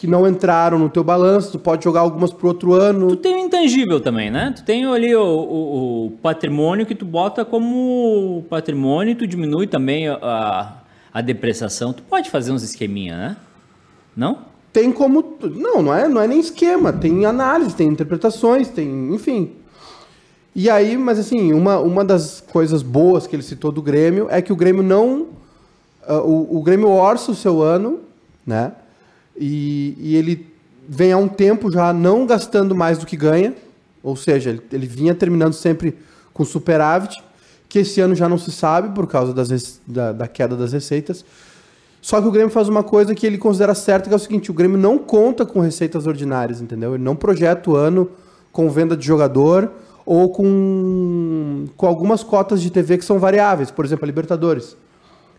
[0.01, 3.09] que não entraram no teu balanço, tu pode jogar algumas pro outro ano.
[3.09, 4.51] Tu tem o intangível também, né?
[4.55, 9.67] Tu tem ali o, o, o patrimônio que tu bota como patrimônio e tu diminui
[9.67, 10.77] também a,
[11.13, 11.93] a depreciação.
[11.93, 13.37] Tu pode fazer uns esqueminha, né?
[14.17, 14.39] Não?
[14.73, 15.37] Tem como...
[15.39, 16.91] Não, não é, não é nem esquema.
[16.91, 19.13] Tem análise, tem interpretações, tem...
[19.13, 19.51] Enfim.
[20.55, 24.41] E aí, mas assim, uma, uma das coisas boas que ele citou do Grêmio é
[24.41, 25.27] que o Grêmio não...
[26.09, 27.99] Uh, o, o Grêmio orça o seu ano,
[28.43, 28.71] né?
[29.37, 30.47] E, e, ele
[30.87, 33.53] vem há um tempo já não gastando mais do que ganha,
[34.03, 35.97] ou seja, ele, ele vinha terminando sempre
[36.33, 37.21] com superávit,
[37.69, 41.23] que esse ano já não se sabe por causa das, da, da, queda das receitas.
[42.01, 44.51] Só que o Grêmio faz uma coisa que ele considera certa, que é o seguinte:
[44.51, 46.95] o Grêmio não conta com receitas ordinárias, entendeu?
[46.95, 48.09] Ele não projeta o ano
[48.51, 49.71] com venda de jogador
[50.05, 54.75] ou com, com algumas cotas de TV que são variáveis, por exemplo, a Libertadores.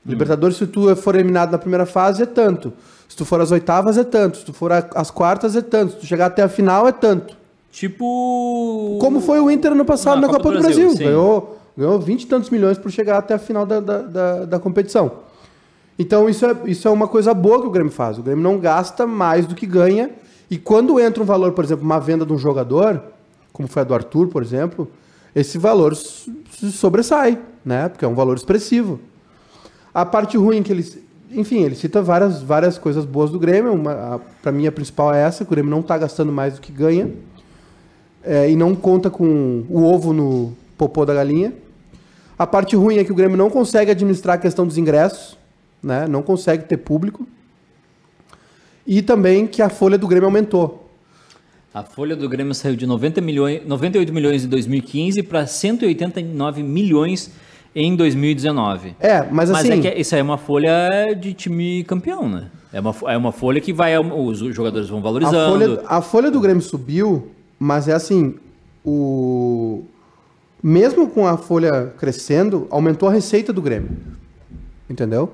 [0.04, 0.10] Hum.
[0.10, 2.72] Libertadores, se tu for eliminado na primeira fase, é tanto.
[3.08, 4.38] Se tu for às oitavas, é tanto.
[4.38, 5.92] Se tu for às quartas, é tanto.
[5.92, 7.36] Se tu chegar até a final, é tanto.
[7.70, 8.98] Tipo.
[9.00, 10.88] Como foi o Inter no passado na, na Copa, Copa, do Brasil.
[10.88, 11.06] Brasil.
[11.06, 14.58] Ganhou, ganhou 20 e tantos milhões por chegar até a final da, da, da, da,
[14.58, 15.12] competição.
[15.98, 18.18] Então, isso é, isso é uma coisa boa que o Grêmio faz.
[18.18, 20.10] O Grêmio não gasta mais do que ganha.
[20.50, 23.02] E quando entra um valor, por exemplo, uma venda de um jogador,
[23.52, 24.90] como foi a do Arthur, por exemplo,
[25.34, 27.88] esse valor sobressai, né?
[27.88, 29.00] Porque é um valor expressivo.
[29.94, 30.98] A parte ruim que eles
[31.34, 33.72] enfim, ele cita várias, várias coisas boas do Grêmio.
[34.42, 36.70] Para mim, a principal é essa: que o Grêmio não está gastando mais do que
[36.70, 37.10] ganha.
[38.22, 41.52] É, e não conta com o ovo no popô da galinha.
[42.38, 45.36] A parte ruim é que o Grêmio não consegue administrar a questão dos ingressos,
[45.82, 46.06] né?
[46.06, 47.26] não consegue ter público.
[48.86, 50.90] E também que a folha do Grêmio aumentou.
[51.72, 57.30] A folha do Grêmio saiu de 90 milhões, 98 milhões em 2015 para 189 milhões
[57.74, 58.96] em 2019.
[59.00, 59.68] É, mas assim...
[59.68, 62.50] Mas é que isso aí é uma folha de time campeão, né?
[62.72, 63.98] É uma, é uma folha que vai...
[63.98, 65.36] Os jogadores vão valorizando.
[65.36, 68.34] A folha, a folha do Grêmio subiu, mas é assim...
[68.84, 69.84] O...
[70.62, 73.90] Mesmo com a folha crescendo, aumentou a receita do Grêmio.
[74.88, 75.32] Entendeu?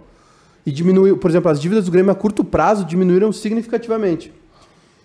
[0.64, 1.16] E diminuiu...
[1.16, 4.32] Por exemplo, as dívidas do Grêmio a curto prazo diminuíram significativamente.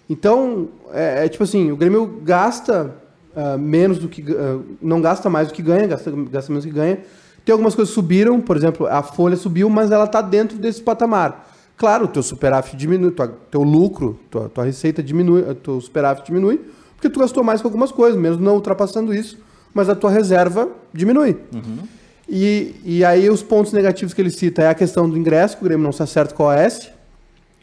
[0.10, 3.03] Então, é, é tipo assim, o Grêmio gasta
[3.36, 4.22] uh, menos do que...
[4.22, 7.00] Uh, não gasta mais do que ganha, gasta, gasta menos do que ganha
[7.46, 10.82] tem algumas coisas que subiram, por exemplo, a folha subiu, mas ela está dentro desse
[10.82, 11.52] patamar.
[11.76, 16.62] Claro, o teu superávit diminui, tua, teu lucro, tua, tua receita diminui, teu superávit diminui,
[16.96, 19.38] porque tu gastou mais com algumas coisas, mesmo não ultrapassando isso,
[19.74, 21.36] mas a tua reserva diminui.
[21.54, 21.80] Uhum.
[22.30, 25.63] E, e aí os pontos negativos que ele cita é a questão do ingresso, que
[25.63, 26.89] o Grêmio não se acerta com a OS.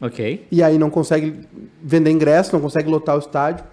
[0.03, 0.47] Ok.
[0.51, 1.41] E aí não consegue
[1.83, 3.65] vender ingresso, não consegue lotar o estádio.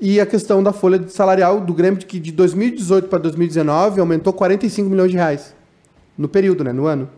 [0.00, 4.88] E a questão da folha salarial do Grêmio, que de 2018 para 2019 aumentou 45
[4.88, 5.54] milhões de reais.
[6.16, 6.72] No período, né?
[6.72, 7.08] No ano.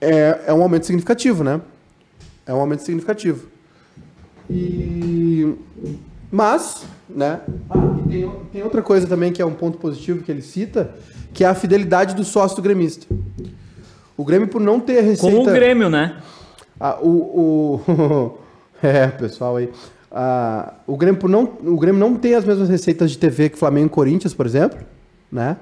[0.00, 1.60] É, é um aumento significativo, né?
[2.44, 3.46] É um aumento significativo.
[4.50, 5.54] E...
[6.30, 7.40] Mas, né?
[7.70, 10.94] Ah, e tem, tem outra coisa também que é um ponto positivo que ele cita,
[11.32, 13.06] que é a fidelidade do sócio do gremista.
[14.16, 15.36] O Grêmio, por não ter receita...
[15.36, 16.20] Com o Grêmio, né?
[16.80, 18.38] Ah, o, o...
[18.82, 19.70] é, pessoal aí.
[20.10, 23.86] Ah, o, Grêmio, não, o Grêmio não tem as mesmas receitas de TV que Flamengo
[23.86, 24.78] e Corinthians, por exemplo,
[25.30, 25.56] né?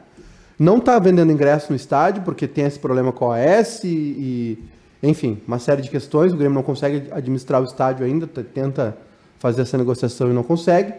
[0.59, 4.59] Não está vendendo ingresso no estádio, porque tem esse problema com a OAS e, e,
[5.03, 6.33] enfim, uma série de questões.
[6.33, 8.97] O Grêmio não consegue administrar o estádio ainda, tenta
[9.39, 10.95] fazer essa negociação e não consegue.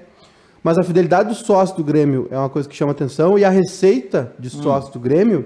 [0.64, 3.50] Mas a fidelidade do sócio do Grêmio é uma coisa que chama atenção e a
[3.50, 4.94] receita de sócio hum.
[4.94, 5.46] do Grêmio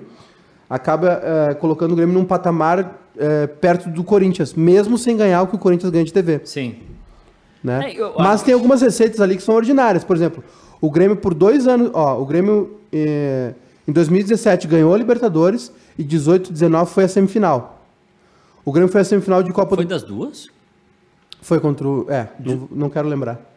[0.70, 5.48] acaba é, colocando o Grêmio num patamar é, perto do Corinthians, mesmo sem ganhar o
[5.48, 6.42] que o Corinthians ganha de TV.
[6.44, 6.76] Sim.
[7.64, 7.92] Né?
[7.92, 10.04] É, eu, Mas tem algumas receitas ali que são ordinárias.
[10.04, 10.44] Por exemplo,
[10.80, 13.54] o Grêmio por dois anos, ó, o Grêmio é,
[13.88, 17.86] em 2017 ganhou a Libertadores e 18, 19 foi a semifinal.
[18.66, 19.90] O Grêmio foi a semifinal de Copa foi do...
[19.90, 20.50] Foi das duas?
[21.42, 22.06] Foi contra o...
[22.10, 22.56] É, de...
[22.56, 23.52] não, não quero lembrar.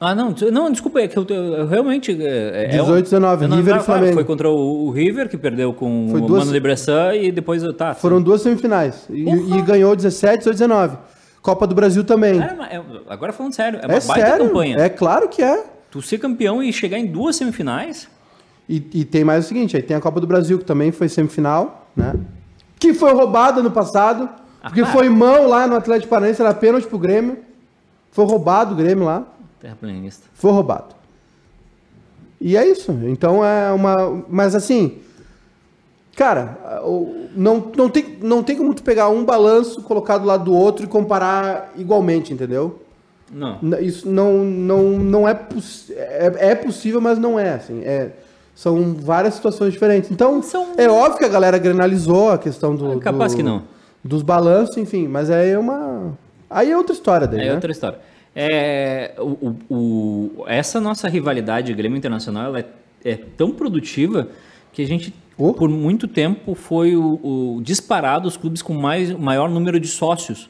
[0.00, 2.10] Ah, não, não, desculpa, é que eu, eu realmente.
[2.10, 4.14] É, 18, é 19, um, River e Flamengo.
[4.14, 7.62] Foi contra o, o, River, que perdeu com foi o duas, Mano Libressan e depois.
[7.74, 8.22] Tá, foram sim.
[8.22, 9.04] duas semifinais.
[9.10, 10.96] E, e, ganhou 17, 18, 19.
[11.42, 12.40] Copa do Brasil também.
[12.40, 14.76] É, agora falando sério, é uma é baita sério, campanha.
[14.78, 15.64] É claro que é.
[15.90, 18.08] Tu ser campeão e chegar em duas semifinais.
[18.68, 21.08] E, e, tem mais o seguinte: aí tem a Copa do Brasil, que também foi
[21.08, 22.14] semifinal, né?
[22.78, 24.28] Que foi roubada no passado.
[24.62, 27.38] Porque ah, foi mão lá no Atlético Paranaense, era pênalti pro Grêmio.
[28.12, 29.26] Foi roubado o Grêmio lá.
[29.58, 30.28] Terraplanista.
[30.34, 30.94] Foi roubado.
[32.40, 32.92] E é isso.
[33.04, 34.24] Então é uma.
[34.28, 34.98] Mas assim.
[36.16, 36.82] Cara,
[37.34, 40.84] não, não, tem, não tem como tu pegar um balanço, colocar do lado do outro
[40.84, 42.82] e comparar igualmente, entendeu?
[43.32, 43.58] Não.
[43.80, 45.38] Isso não, não, não é,
[45.90, 47.54] é, é possível, mas não é.
[47.54, 48.10] Assim, é,
[48.54, 50.10] são várias situações diferentes.
[50.10, 50.74] Então, são...
[50.76, 52.94] é óbvio que a galera granalizou a questão do.
[52.94, 53.62] É capaz do, que não.
[54.02, 56.18] Dos balanços, enfim, mas aí é uma.
[56.48, 57.40] Aí é outra história daí.
[57.40, 57.54] É né?
[57.54, 57.98] outra história.
[58.34, 62.64] É, o, o, essa nossa rivalidade Grêmio Internacional é,
[63.04, 64.28] é, tão produtiva
[64.72, 65.14] que a gente,
[65.48, 65.54] oh.
[65.54, 70.48] por muito tempo, foi o, o, disparado os clubes com mais, maior número de sócios.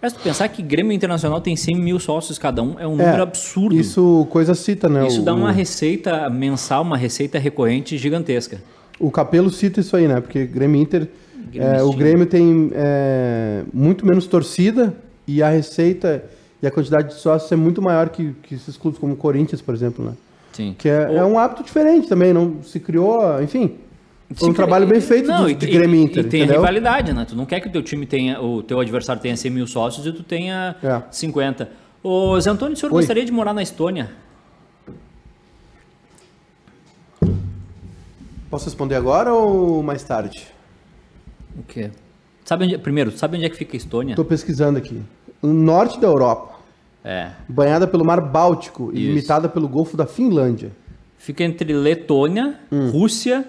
[0.00, 3.04] Mas tu pensar que Grêmio Internacional tem 100 mil sócios cada um é um é,
[3.04, 3.74] número absurdo.
[3.74, 5.06] Isso coisa cita, né?
[5.06, 8.60] Isso dá uma receita mensal, uma receita recorrente gigantesca.
[8.98, 10.20] O Capelo cita isso aí, né?
[10.20, 11.08] Porque Grêmio Inter,
[11.50, 14.94] Grêmio é, o Grêmio tem é, muito menos torcida
[15.26, 16.24] e a receita
[16.62, 19.60] e a quantidade de sócios é muito maior que, que esses clubes como o Corinthians,
[19.60, 20.12] por exemplo, né?
[20.52, 20.74] Sim.
[20.78, 23.76] Que é, é, um hábito diferente também, não se criou, enfim.
[24.34, 26.24] Foi um trabalho bem feito não, de, de Grêmio Inter.
[26.24, 26.60] E tem entendeu?
[26.60, 27.24] rivalidade, né?
[27.24, 30.04] Tu não quer que o teu time tenha, o teu adversário tenha 100 mil sócios
[30.06, 31.02] e tu tenha é.
[31.10, 31.70] 50.
[32.02, 33.00] Ô, Zé Antônio, o senhor Oi.
[33.00, 34.10] gostaria de morar na Estônia?
[38.50, 40.46] Posso responder agora ou mais tarde?
[41.58, 41.90] O quê?
[42.44, 44.12] Sabe onde, primeiro, sabe onde é que fica a Estônia?
[44.12, 45.02] Estou pesquisando aqui
[45.42, 46.56] no norte da Europa.
[47.04, 47.30] É.
[47.48, 50.72] Banhada pelo Mar Báltico e limitada pelo Golfo da Finlândia.
[51.18, 52.90] Fica entre Letônia, hum.
[52.90, 53.46] Rússia,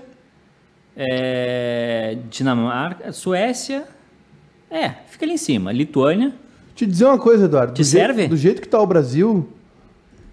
[0.98, 3.86] é, Dinamarca, Suécia.
[4.70, 5.72] É, fica ali em cima.
[5.72, 6.34] Lituânia.
[6.76, 7.74] Te dizer uma coisa, Eduardo.
[7.74, 8.22] Te do serve?
[8.22, 9.48] Jeito, do jeito que está o Brasil,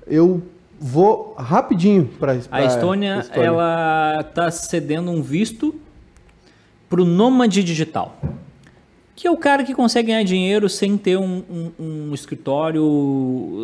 [0.07, 0.43] eu
[0.81, 3.47] vou rapidinho para a Estônia, Estônia.
[3.47, 5.75] Ela está cedendo um visto
[6.89, 8.19] para o nômade digital
[9.17, 12.83] que é o cara que consegue ganhar dinheiro sem ter um, um, um escritório.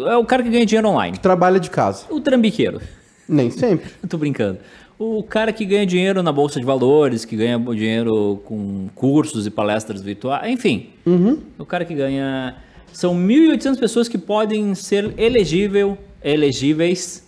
[0.07, 1.17] É o cara que ganha dinheiro online.
[1.17, 2.05] Que trabalha de casa.
[2.09, 2.81] O trambiqueiro.
[3.29, 3.91] Nem sempre.
[4.09, 4.59] Tô brincando.
[5.03, 9.51] O cara que ganha dinheiro na bolsa de valores, que ganha dinheiro com cursos e
[9.51, 10.91] palestras virtuais, enfim.
[11.07, 11.39] Uhum.
[11.59, 12.57] O cara que ganha.
[12.93, 17.27] São 1.800 pessoas que podem ser elegível, elegíveis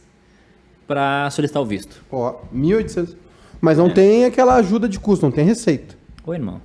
[0.87, 2.05] para solicitar o visto.
[2.13, 3.17] Ó, 1.800.
[3.59, 3.95] Mas não é.
[3.95, 5.95] tem aquela ajuda de custo, não tem receita.
[6.27, 6.61] Oi, irmão.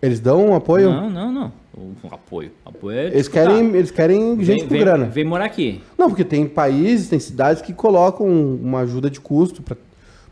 [0.00, 0.90] Eles dão um apoio?
[0.90, 1.52] Não, não, não.
[1.76, 2.50] Um apoio.
[2.64, 5.04] apoio é eles, querem, eles querem gente vem, com vem, grana.
[5.04, 5.82] Vem morar aqui.
[5.98, 9.62] Não, porque tem países, tem cidades que colocam uma ajuda de custo.
[9.62, 9.76] Pra,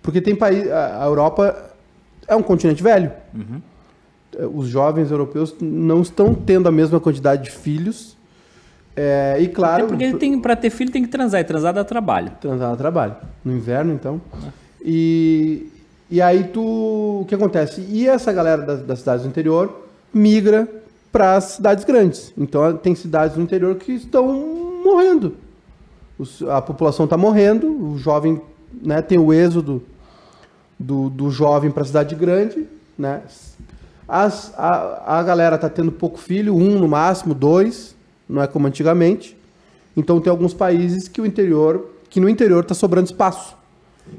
[0.02, 0.70] porque tem país.
[0.70, 1.72] A Europa
[2.26, 3.12] é um continente velho.
[3.34, 3.62] Uhum.
[4.54, 8.16] Os jovens europeus não estão tendo a mesma quantidade de filhos.
[8.96, 9.86] É, e claro.
[9.86, 11.40] Até porque para ter filho tem que transar.
[11.40, 12.32] E transar dá trabalho.
[12.40, 13.16] Transar dá trabalho.
[13.44, 14.20] No inverno, então.
[14.44, 14.48] É.
[14.84, 15.70] E,
[16.10, 17.20] e aí tu.
[17.22, 17.86] O que acontece?
[17.88, 20.68] E essa galera das, das cidades do interior migra
[21.12, 22.32] para as cidades grandes.
[22.36, 24.26] Então tem cidades no interior que estão
[24.82, 25.36] morrendo.
[26.18, 28.40] Os, a população está morrendo, o jovem
[28.82, 29.82] né, tem o êxodo
[30.82, 32.66] do, do jovem para a cidade grande.
[32.98, 33.22] Né?
[34.06, 37.94] As, a, a galera está tendo pouco filho, um no máximo, dois,
[38.28, 39.36] não é como antigamente.
[39.96, 43.56] Então tem alguns países que o interior, que no interior está sobrando espaço.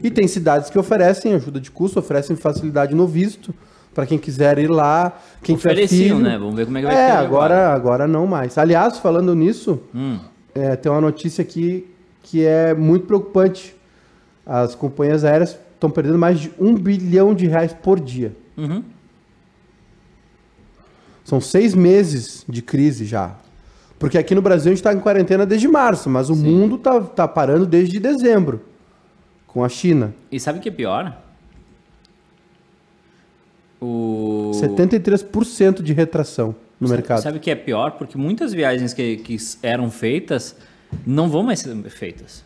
[0.02, 3.54] E tem cidades que oferecem ajuda de custo, oferecem facilidade no visto
[3.94, 6.38] para quem quiser ir lá, quem Ofereciam, né?
[6.38, 8.58] Vamos ver como é que vai É, agora, agora, agora não mais.
[8.58, 10.18] Aliás, falando nisso, hum.
[10.56, 11.88] é, tem uma notícia aqui
[12.24, 13.76] que é muito preocupante.
[14.46, 18.34] As companhias aéreas estão perdendo mais de um bilhão de reais por dia.
[18.56, 18.82] Uhum.
[21.26, 23.36] São seis meses de crise já.
[24.00, 27.00] Porque aqui no Brasil a gente está em quarentena desde março, mas o mundo tá,
[27.02, 28.62] tá parando desde dezembro
[29.46, 30.14] com a China.
[30.32, 31.18] E sabe o que é pior?
[33.80, 34.52] O...
[34.56, 37.22] 73% de retração no Sabe- mercado.
[37.22, 37.92] Sabe o que é pior?
[37.92, 40.56] Porque muitas viagens que, que eram feitas
[41.06, 42.44] não vão mais ser feitas.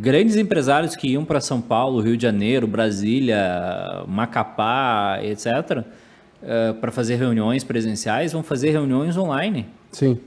[0.00, 5.82] Grandes empresários que iam para São Paulo, Rio de Janeiro, Brasília, Macapá, etc.,
[6.80, 9.66] para fazer reuniões presenciais, vão fazer reuniões online.
[9.90, 10.20] Sim.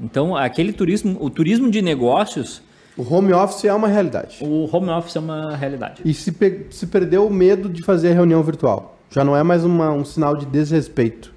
[0.00, 2.62] Então, aquele turismo, o turismo de negócios,
[2.96, 4.38] O home office é uma realidade.
[4.40, 6.02] o home office é uma realidade.
[6.04, 8.96] E se, pe- se perdeu o medo de fazer a reunião virtual.
[9.10, 11.32] Já não é mais uma- um sinal de desrespeito.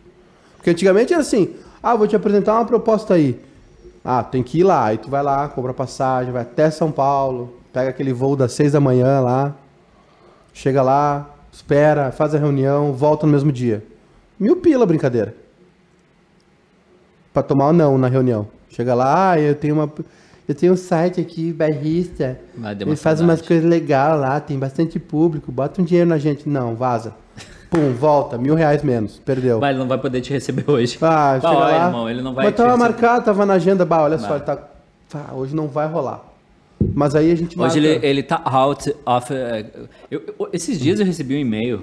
[0.57, 3.39] Porque antigamente era assim: ah, vou te apresentar uma proposta aí.
[4.05, 4.85] Ah, tem que ir lá.
[4.85, 8.71] Aí tu vai lá, compra passagem, vai até São Paulo, pega aquele voo das seis
[8.71, 9.55] da manhã lá,
[10.53, 13.83] chega lá, espera, faz a reunião, volta no mesmo dia.
[14.39, 15.35] Mil pila a brincadeira.
[17.33, 18.47] Pra tomar ou não na reunião.
[18.69, 19.91] Chega lá, ah, eu tenho uma.
[20.47, 21.55] Eu tenho um site aqui,
[22.57, 26.49] uma Ele faz umas coisas legais lá, tem bastante público, bota um dinheiro na gente.
[26.49, 27.13] Não, vaza.
[27.69, 29.17] Pum, volta, mil reais menos.
[29.19, 29.59] Perdeu.
[29.61, 30.97] Mas ele não vai poder te receber hoje.
[31.01, 31.85] Ah, Bah, chega lá.
[31.87, 32.83] irmão, ele não vai Mas tava receber.
[32.83, 34.35] marcado, tava na agenda, bah, olha só, Bah.
[34.35, 34.57] ele tá.
[35.09, 36.21] Tá, hoje não vai rolar.
[36.93, 39.33] Mas aí a gente Hoje marca- ele, ele tá out of.
[39.33, 39.65] eh,
[40.09, 41.77] eu- eu- esses dias eu recebi um e-mail.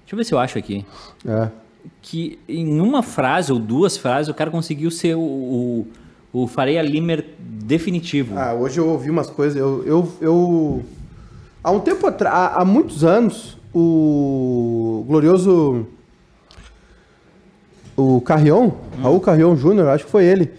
[0.00, 0.84] Deixa eu ver se eu acho aqui.
[1.26, 1.48] É.
[2.02, 5.86] Que em uma frase ou duas frases o cara conseguiu ser o, o,
[6.32, 8.36] o Faria Limer definitivo.
[8.38, 9.56] Ah, hoje eu ouvi umas coisas.
[9.58, 10.82] Eu, eu, eu-
[11.62, 15.86] há um tempo atrás, há, há muitos anos, o glorioso
[17.96, 18.70] o Carrion,
[19.02, 20.50] Raul Carrion Júnior, acho que foi ele.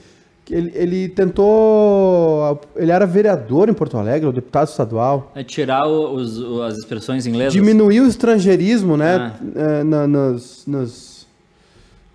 [0.49, 2.59] Ele, ele tentou.
[2.75, 5.31] Ele era vereador em Porto Alegre, o deputado estadual.
[5.35, 7.53] É tirar os, as expressões inglesas.
[7.53, 9.15] Diminuir o estrangeirismo, né?
[9.17, 9.33] Ah.
[9.55, 11.27] eh, na- nos, nos,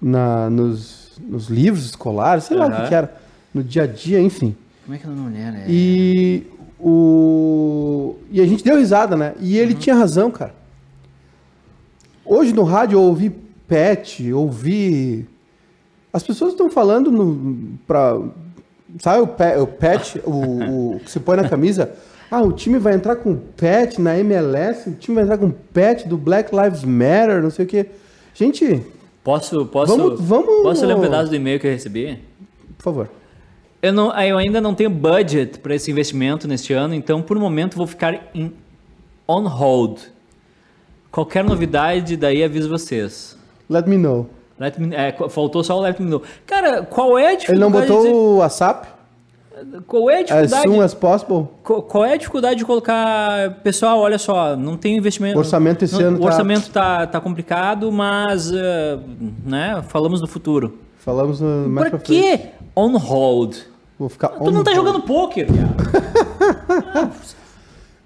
[0.01, 3.14] na- nos, nos livros escolares, sei lá o que que era.
[3.53, 4.57] No dia a dia, enfim.
[4.85, 5.66] Como é que ela não mulher, né?
[5.68, 6.45] E
[6.81, 9.35] o e a gente deu risada, né?
[9.40, 10.55] E ele tinha razão, cara.
[12.25, 13.31] Hoje no rádio eu ouvi
[13.68, 15.27] pet, ouvi
[16.12, 18.20] as pessoas estão falando no para
[18.98, 21.92] sabe o pet, o, pet o, o que se põe na camisa?
[22.31, 26.09] Ah, o time vai entrar com pet na MLS, o time vai entrar com pet
[26.09, 27.87] do Black Lives Matter, não sei o quê.
[28.35, 28.83] Gente,
[29.25, 32.18] Posso, posso, Vamos- vamos- posso ler um pedaço do e-mail que eu recebi?
[32.77, 33.09] por favor.
[33.81, 37.40] Eu, não, eu ainda não tenho budget para esse investimento neste ano, então por um
[37.40, 38.53] momento vou ficar em
[39.29, 40.01] on hold.
[41.11, 43.37] Qualquer novidade, daí aviso vocês.
[43.70, 44.29] Let me know.
[44.62, 46.22] Let me- é, faltou só o let me know.
[46.46, 47.88] Cara, qual é a Ele não dificuldade?
[47.88, 48.88] botou de- o WhatsApp?
[49.87, 50.62] Qual é a As dificuldade?
[50.68, 51.48] soon as possible?
[51.62, 53.61] Qual é a dificuldade de colocar.
[53.62, 55.37] Pessoal, olha só, não tem investimento.
[55.37, 58.51] O orçamento esse não- ano O tá- orçamento tá, tá complicado, mas.
[58.53, 58.98] eh,
[59.44, 60.79] né, falamos do futuro.
[60.98, 62.40] Falamos uh, mais Por pra que
[62.77, 63.57] on hold?
[63.98, 67.11] Vou ficar Tu não tá jogando pôquer, cara.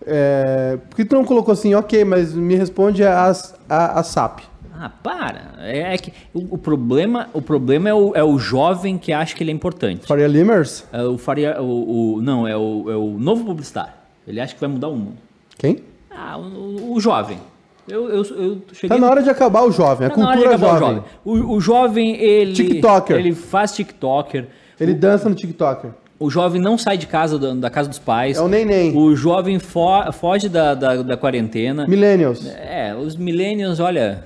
[0.09, 3.33] É, por que tu não colocou assim, ok, mas me responde a,
[3.69, 4.41] a, a SAP.
[4.79, 5.55] Ah, para.
[5.61, 9.35] É, é que o, o problema, o problema é, o, é o jovem que acha
[9.35, 10.07] que ele é importante.
[10.07, 10.85] Faria Limers?
[10.93, 13.93] É o faria, o, o- não, é o, é o novo publicitário.
[14.27, 15.17] Ele acha que vai mudar o mundo.
[15.59, 15.79] Quem?
[16.11, 17.39] Ah, o, o jovem.
[17.89, 20.37] Eu, eu, eu cheguei Tá na hora de acabar o jovem, a Tá na hora
[20.37, 21.03] de cultura acabar jovem.
[21.25, 21.51] O jovem.
[21.53, 22.53] O, o jovem, ele.
[22.53, 23.17] TikToker.
[23.17, 24.49] Ele faz TikToker.
[24.81, 25.91] Ele dança no TikToker.
[26.19, 28.39] O jovem não sai de casa, da, da casa dos pais.
[28.39, 28.97] É o neném.
[28.97, 31.87] O jovem fo- foge da, da, da quarentena.
[31.87, 32.45] Millennials.
[32.47, 34.25] É, os millennials, olha.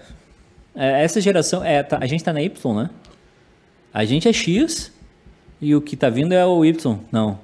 [0.74, 1.64] É, essa geração.
[1.64, 2.90] É, tá- a gente tá na Y, né?
[3.92, 4.92] A gente é X
[5.60, 6.98] e o que tá vindo é o Y.
[7.10, 7.38] Não.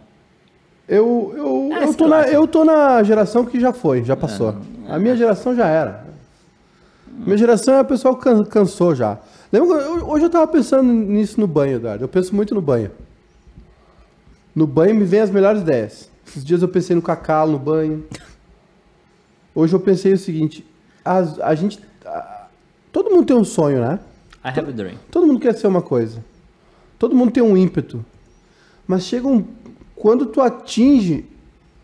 [0.88, 4.56] Eu, eu, Ah, eu, tô na, eu tô na geração que já foi, já passou.
[4.88, 6.06] A minha geração já era.
[7.10, 9.18] Minha geração é o pessoal can- cansou já.
[9.52, 12.04] Lembra, que eu- hoje eu tava pensando nisso no banho, Eduardo.
[12.04, 12.90] Eu penso muito no banho.
[14.54, 16.08] No banho me vem as melhores ideias.
[16.26, 18.04] Esses dias eu pensei no cacau no banho.
[19.54, 20.64] Hoje eu pensei o seguinte:
[21.04, 21.80] as- a, gente.
[22.04, 22.35] a-
[23.02, 23.98] todo mundo tem um sonho, né?
[24.44, 24.96] I have a dream.
[25.10, 26.24] Todo mundo quer ser uma coisa.
[26.98, 28.04] Todo mundo tem um ímpeto.
[28.86, 29.44] Mas chega um.
[29.94, 31.26] Quando tu atinge.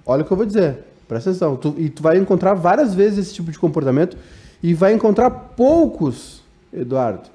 [0.06, 0.84] Olha o que eu vou dizer.
[1.08, 1.56] Presta atenção.
[1.56, 4.16] Tu- e tu vai encontrar várias vezes esse tipo de comportamento.
[4.62, 7.28] E vai encontrar poucos, Eduardo.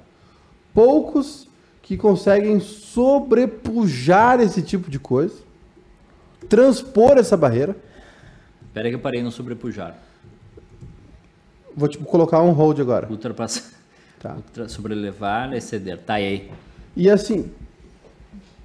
[0.74, 1.48] Poucos
[1.84, 5.36] que conseguem sobrepujar esse tipo de coisa.
[6.50, 7.76] Transpor essa barreira.
[8.74, 9.96] Pera aí que eu parei no sobrepujar.
[11.78, 13.08] Vou tipo, colocar um hold agora.
[13.10, 13.64] Ultrapassar.
[14.20, 14.34] Tá.
[14.36, 16.00] Ultra, sobrelevar, exceder.
[16.00, 16.52] Tá e aí.
[16.96, 17.52] E assim,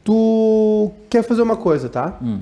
[0.02, 2.16] tu quer fazer uma coisa, tá?
[2.22, 2.40] Hum.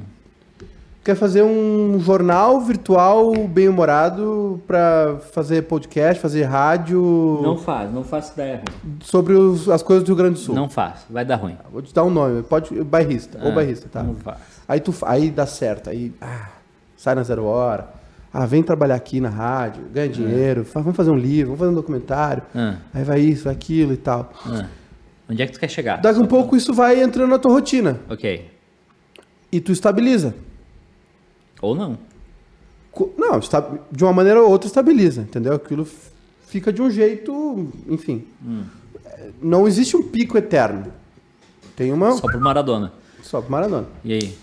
[1.03, 8.35] Quer fazer um jornal virtual bem-humorado pra fazer podcast, fazer rádio Não faz, não faça
[8.35, 8.99] ideia ruim.
[9.03, 10.55] sobre os- as coisas do Rio Grande do Sul.
[10.55, 11.57] Não faz, vai dar ruim.
[11.73, 14.03] Vou te dar um nome, pode bairrista, ou Ah, bairrista, tá?
[14.03, 14.39] Não faz.
[14.69, 16.49] Aí tu aí dá certo, aí ah,
[16.97, 17.89] sai na zero hora.
[18.33, 21.71] Ah, vem trabalhar aqui na rádio, ganha dinheiro, fa- vamos fazer um livro, vamos fazer
[21.73, 22.43] um documentário.
[22.55, 24.33] Ah, Aí vai isso, vai aquilo e tal.
[24.47, 24.67] ah.
[25.29, 25.97] Onde é que tu quer chegar?
[26.01, 28.49] Daqui um Só pouco isso vai entrando na tua rotina Ok.
[29.53, 30.35] e tu estabiliza.
[31.63, 31.99] Ou não.
[33.17, 33.39] Não,
[33.93, 35.55] de uma maneira ou outra estabiliza, entendeu?
[35.55, 35.87] Aquilo
[36.47, 38.25] fica de um jeito, enfim.
[39.07, 40.87] É, Não existe um pico eterno.
[41.77, 42.93] Tem uma Só pro Maradona.
[43.23, 43.87] só pro Maradona.
[44.05, 44.39] E aí?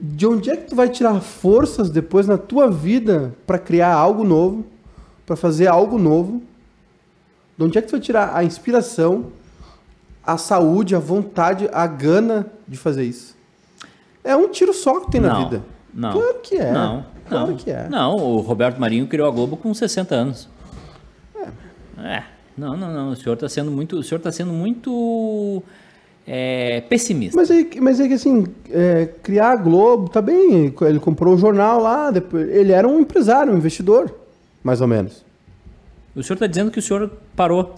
[0.00, 4.22] De onde é que tu vai tirar forças depois na tua vida pra criar algo
[4.22, 4.64] novo,
[5.26, 6.42] pra fazer algo novo?
[7.56, 9.32] De onde é que tu vai tirar a inspiração,
[10.24, 13.36] a saúde, a vontade, a gana de fazer isso?
[14.22, 15.44] É um tiro só que tem na não.
[15.44, 15.64] vida.
[15.92, 16.12] Não.
[16.12, 16.70] Claro que é.
[16.70, 17.06] Não.
[17.28, 17.56] Claro não.
[17.56, 17.88] que é.
[17.88, 20.48] Não, o Roberto Marinho criou a Globo com 60 anos.
[21.98, 22.22] É.
[22.56, 23.10] Não, não, não.
[23.10, 23.96] O senhor está sendo muito.
[23.98, 25.62] O senhor tá sendo muito
[26.30, 27.34] é, pessimista.
[27.36, 31.34] Mas é, que- mas é que assim, é, criar a Globo, tá bem, ele comprou
[31.34, 34.14] o jornal lá, depois, ele era um empresário, um investidor,
[34.62, 35.24] mais ou menos.
[36.14, 37.76] O senhor está dizendo que o senhor parou.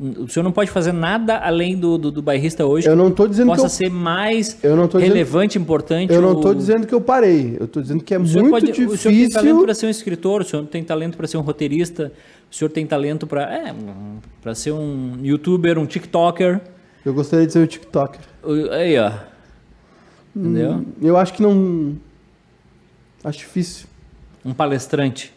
[0.00, 3.28] O senhor não pode fazer nada além do, do, do bairrista hoje Eu não tô
[3.28, 4.58] dizendo possa que eu, ser mais tô
[4.98, 6.12] dizendo- relevante, importante.
[6.12, 8.70] eu não tô ou- dizendo que eu parei, eu tô dizendo que é muito pode,
[8.72, 9.62] o senhor tem talento difícil.
[9.64, 12.10] para ser um escritor, o senhor tem talento para ser um roteirista,
[12.50, 13.72] o senhor tem talento para é,
[14.42, 16.60] para ser um youtuber, um tiktoker.
[17.04, 18.20] Eu gostaria de ser um TikToker.
[18.70, 19.12] Aí, ó.
[20.34, 20.84] Entendeu?
[21.00, 21.96] Eu acho que não.
[23.24, 23.86] Acho difícil.
[24.44, 25.32] Um palestrante.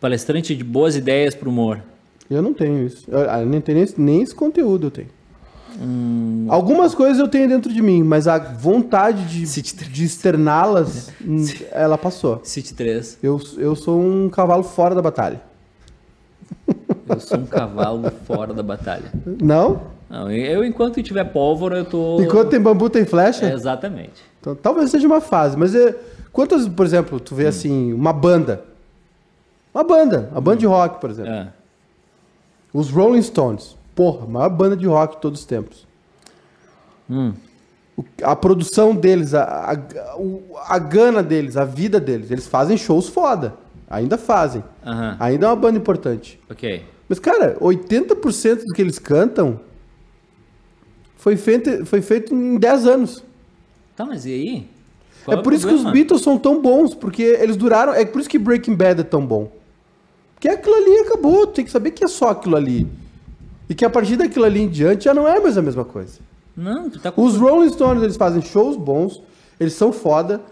[0.00, 1.82] Palestrante de boas ideias para o humor.
[2.30, 3.04] Eu não tenho isso.
[3.08, 5.08] Eu, eu nem tenho esse, nem esse conteúdo eu tenho.
[5.80, 6.46] Hum.
[6.48, 11.98] Algumas coisas eu tenho dentro de mim, mas a vontade de, de externá-las, hum, ela
[11.98, 12.40] passou.
[12.44, 13.18] City 3.
[13.22, 15.40] Eu, eu sou um cavalo fora da batalha.
[17.08, 19.12] Eu sou um cavalo fora da batalha.
[19.42, 19.93] Não?
[20.08, 22.20] Não, eu, enquanto tiver pólvora, eu tô.
[22.20, 23.46] Enquanto tem bambu, tem flecha?
[23.46, 24.22] É, exatamente.
[24.40, 25.94] Então, talvez seja uma fase, mas é,
[26.32, 28.64] quantas, por exemplo, tu vê assim, uma banda.
[29.74, 31.32] Uma banda, uma banda de rock, por exemplo.
[31.32, 31.48] É.
[32.72, 33.76] Os Rolling Stones.
[33.94, 35.86] Porra, a maior banda de rock de todos os tempos.
[37.08, 37.32] Hum.
[37.96, 42.76] O- A produção deles, a, a, o- a gana deles, a vida deles, eles fazem
[42.76, 43.54] shows foda.
[43.88, 44.62] Ainda fazem.
[45.20, 46.40] Ainda é uma banda importante.
[46.50, 46.84] Ok.
[47.08, 49.60] Mas, cara, 80% do que eles cantam
[51.24, 53.24] foi feito, foi feito em 10 anos.
[53.96, 54.68] Tá, mas e aí?
[55.24, 55.82] Qual é o por isso que os?
[55.90, 57.94] Beatles são tão bons, porque eles duraram.
[57.94, 59.50] É por isso que Breaking Bad é tão bom.
[60.34, 62.86] Porque aquilo ali acabou, tem que saber que é só aquilo ali.
[63.70, 66.18] E que a partir daquilo ali em diante já não é mais a mesma coisa.
[66.54, 67.24] Não, tu tá com.
[67.24, 69.22] Os Rolling Stones, eles fazem shows bons,
[69.58, 70.42] eles são foda.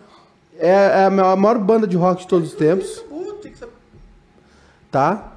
[0.58, 3.04] É, é a ma- a maior banda de rock de todos os tempos.
[4.90, 5.32] Tá?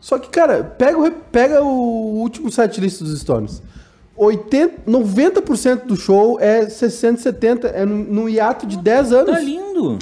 [0.00, 3.62] Só que, cara, pega o, pega o último set list dos Stones.
[4.16, 9.32] 80, 90% do show é 60, 70, é no, no hiato de 10 anos.
[9.34, 9.98] Tá lindo.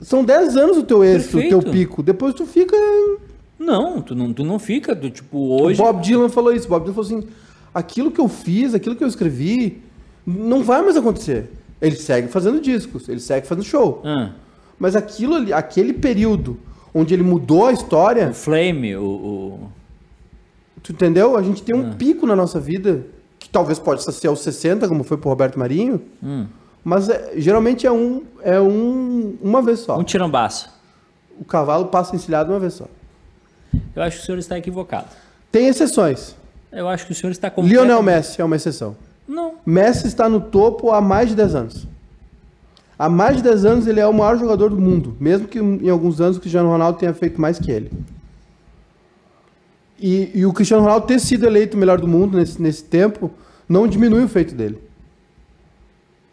[0.00, 2.02] São 10 anos o teu êxito, o teu pico.
[2.02, 2.76] Depois tu fica.
[3.58, 5.78] Não, tu não, tu não fica, tu, tipo, O hoje.
[5.80, 6.68] Bob Dylan falou isso.
[6.68, 7.28] Bob Dylan falou assim:
[7.72, 9.80] aquilo que eu fiz, aquilo que eu escrevi,
[10.26, 11.50] não vai mais acontecer.
[11.80, 14.00] Ele segue fazendo discos, ele segue fazendo show.
[14.04, 14.30] Ah,
[14.78, 16.58] Mas aquilo ali, aquele período
[16.92, 19.02] onde ele mudou a história, o Flame, o.
[19.04, 19.68] o-
[20.82, 21.36] tu entendeu?
[21.36, 21.78] A gente tem Ah.
[21.78, 23.06] um pico na nossa vida,
[23.54, 26.46] talvez possa ser aos 60, como foi pro Roberto Marinho, Hum,
[26.82, 29.96] mas é- geralmente é um, é um uma vez só.
[29.98, 30.68] um tirambaço.
[31.40, 32.86] O cavalo passa encilhado uma vez só.
[33.94, 35.06] Eu acho que o senhor está equivocado.
[35.52, 36.34] Tem exceções.
[36.72, 37.62] Eu acho que o senhor está Lionel
[37.98, 38.96] completamente- Messi é uma exceção.
[39.26, 39.54] Não.
[39.64, 41.86] Messi está no topo há mais de 10 anos.
[42.98, 45.88] Há mais de 10 anos ele é o maior jogador do mundo, mesmo que em
[45.88, 47.90] alguns anos o Cristiano Ronaldo tenha feito mais que ele.
[49.98, 53.30] E, e o Cristiano Ronaldo ter sido eleito o melhor do mundo nesse, nesse tempo
[53.68, 54.78] não diminui o feito dele.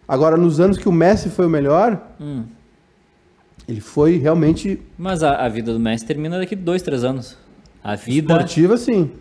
[0.08, 2.44] Agora, nos anos que o Messi foi o melhor, Hum.
[3.68, 7.38] ele foi realmente Mas a, a vida do Messi termina daqui dois, três anos.
[7.84, 8.34] A vida.
[8.34, 9.12] esportiva, sim.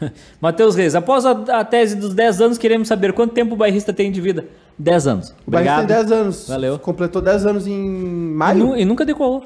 [0.40, 3.92] Matheus Reis, após a, a tese dos 10 anos, queremos saber quanto tempo o bairrista
[3.92, 4.46] tem de vida.
[4.78, 5.34] 10 anos.
[5.46, 6.08] O Bahia tem Obrigado.
[6.08, 6.48] 10 anos.
[6.48, 6.78] Valeu.
[6.78, 8.58] Completou 10 anos em E, maio.
[8.58, 9.44] nu- e nunca decolou.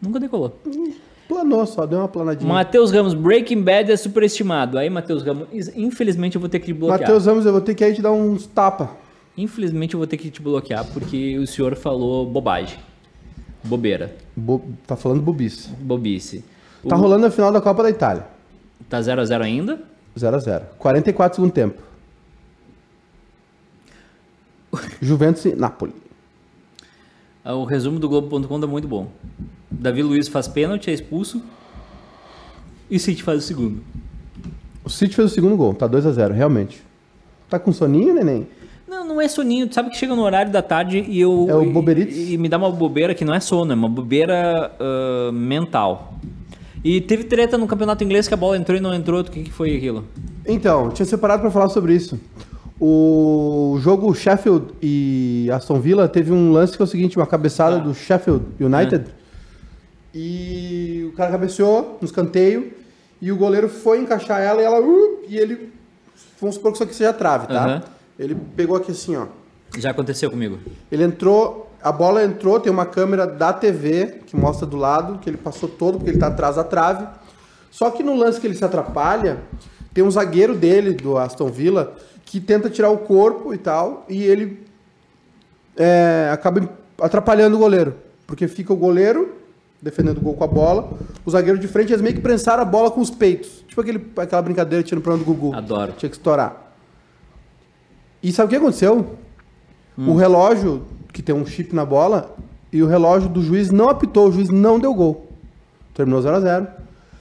[0.00, 0.58] Nunca decolou.
[1.28, 2.48] Planou só, deu uma planadinha.
[2.52, 4.78] Matheus Ramos, Breaking Bad é superestimado.
[4.78, 7.00] Aí, Matheus Ramos, infelizmente eu vou ter que te bloquear.
[7.00, 8.96] Matheus Ramos, eu vou ter que aí te dar uns tapa.
[9.36, 12.78] Infelizmente eu vou ter que te bloquear porque o senhor falou bobagem.
[13.64, 14.16] Bobeira.
[14.36, 15.68] Bo- tá falando bobice.
[15.80, 16.44] Bobice.
[16.84, 18.26] O- Tá rolando a final da Copa da Itália.
[18.88, 19.80] Tá 0x0 ainda?
[20.16, 20.62] 0x0.
[20.78, 21.82] 44 segundo tempo.
[25.00, 25.92] Juventus e Napoli.
[27.44, 29.08] O resumo do Globo.com tá muito bom.
[29.70, 31.42] Davi Luiz faz pênalti, é expulso.
[32.90, 33.82] E City faz o segundo.
[34.84, 36.82] O City fez o segundo gol, tá 2 a 0 realmente.
[37.48, 38.46] Tá com soninho, neném?
[38.88, 39.66] Não, não é soninho.
[39.66, 41.46] Tu sabe que chega no horário da tarde e eu.
[41.48, 42.34] É o e-?
[42.34, 46.14] E, me dá uma bobeira que não é sono, é uma bobeira ah, mental.
[46.84, 49.20] E teve treta no campeonato inglês que a bola entrou e não entrou.
[49.20, 50.04] O que, que foi aquilo?
[50.46, 52.18] Então, tinha separado pra falar sobre isso.
[52.80, 57.76] O jogo Sheffield e Aston Villa teve um lance que é o seguinte, uma cabeçada
[57.76, 57.80] Ah.
[57.80, 59.06] do Sheffield United.
[60.18, 62.72] E o cara cabeceou no escanteio
[63.20, 65.70] e o goleiro foi encaixar ela e ela uh, e ele
[66.40, 67.64] vamos supor que isso aqui seja trave, tá?
[67.64, 67.82] Aham.
[68.18, 69.26] Ele pegou aqui assim, ó.
[69.76, 70.58] Já aconteceu comigo.
[70.90, 75.28] Ele entrou, a bola entrou, tem uma câmera da TV que mostra do lado, que
[75.28, 77.06] ele passou todo, porque ele tá atrás da trave.
[77.70, 79.42] Só que no lance que ele se atrapalha,
[79.92, 81.94] tem um zagueiro dele, do Aston Villa,
[82.24, 84.66] que tenta tirar o corpo e tal, e ele
[85.76, 86.66] é, acaba
[87.02, 87.94] atrapalhando o goleiro.
[88.26, 89.35] Porque fica o goleiro
[89.80, 90.90] defendendo o gol com a bola,
[91.24, 93.64] o zagueiro de frente, eles meio que prensaram a bola com os peitos.
[93.68, 95.54] Tipo aquele, aquela brincadeira tinha no programa do Gugu.
[95.54, 95.92] Adoro.
[95.96, 96.72] Tinha que estourar.
[98.22, 99.16] E sabe o que aconteceu?
[99.98, 102.34] O relógio, que tem um chip na bola,
[102.72, 105.26] e o relógio do juiz não apitou, o juiz não deu gol.
[105.94, 106.66] Terminou 0 a 0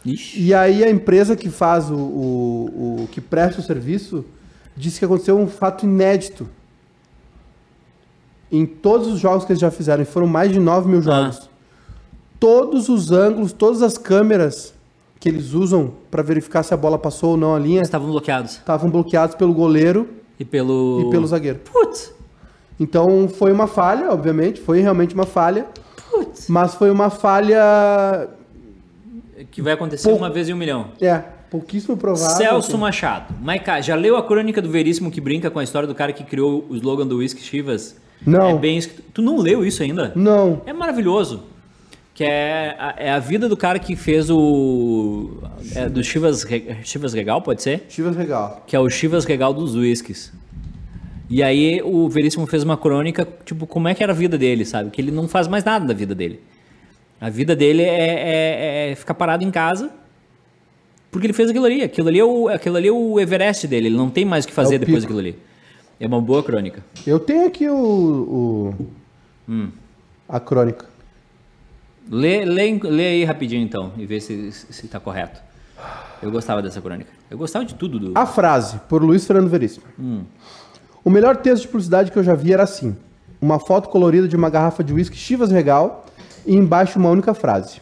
[0.05, 0.41] Ixi.
[0.43, 4.25] E aí a empresa que faz o, o, o- que presta o serviço
[4.75, 6.47] disse que aconteceu um fato inédito.
[8.51, 11.49] Em todos os jogos que eles já fizeram, e foram mais de 9 mil jogos.
[12.39, 14.73] Todos os ângulos, todas as câmeras
[15.19, 18.51] que eles usam para verificar se a bola passou ou não a linha Estavam bloqueados.
[18.53, 20.07] estavam bloqueados pelo goleiro
[20.39, 21.05] E pelo.
[21.07, 21.59] e pelo zagueiro.
[21.71, 22.13] Putz!
[22.79, 25.65] Então foi uma falha, obviamente, foi realmente uma falha,
[26.11, 26.47] Putz!
[26.49, 28.27] mas foi uma falha,
[29.51, 30.87] Que vai acontecer Pou- uma vez em um milhão.
[31.01, 32.35] é, pouquíssimo provável.
[32.35, 32.77] Celso assim.
[32.77, 33.33] Machado.
[33.41, 36.23] Maiká, já leu a crônica do Veríssimo que brinca com a história do cara que
[36.23, 37.95] criou o slogan do Whisky Chivas?
[38.25, 38.49] Não.
[38.49, 38.79] É bem.
[39.13, 40.11] Tu não leu isso ainda?
[40.15, 40.61] Não.
[40.65, 41.43] É maravilhoso.
[42.15, 45.37] Que é a, é a vida do cara que fez o.
[45.75, 46.45] É, do Chivas,
[46.83, 47.85] Chivas Regal, pode ser?
[47.89, 48.63] Chivas Regal.
[48.65, 50.31] Que é o Chivas Regal dos Whiskies.
[51.29, 54.63] E aí o Veríssimo fez uma crônica, tipo, como é que era a vida dele,
[54.63, 54.91] sabe?
[54.91, 56.39] Que ele não faz mais nada da vida dele.
[57.19, 57.87] A vida dele é,
[58.89, 59.91] é- é ficar parado em casa.
[61.11, 61.81] Porque ele fez aquilo ali.
[61.81, 63.87] Aquilo ali é o, aquilo ali é o Everest dele.
[63.87, 65.13] Ele não tem mais o que fazer É o depois pico.
[65.13, 65.39] daquilo ali.
[65.99, 66.83] É uma boa crônica.
[67.05, 68.85] Eu tenho aqui o, o-
[69.49, 69.69] Hum.
[70.29, 70.85] a crônica.
[72.09, 75.41] Lê, lê, lê aí rapidinho então e vê se, se tá correto.
[76.21, 77.11] Eu gostava dessa crônica.
[77.29, 78.11] Eu gostava de tudo do.
[78.17, 79.85] A frase, por Luiz Fernando Veríssimo.
[81.03, 82.95] O melhor texto de publicidade que eu já vi era assim:
[83.41, 86.05] uma foto colorida de uma garrafa de uísque Chivas Regal
[86.45, 87.81] e embaixo uma única frase: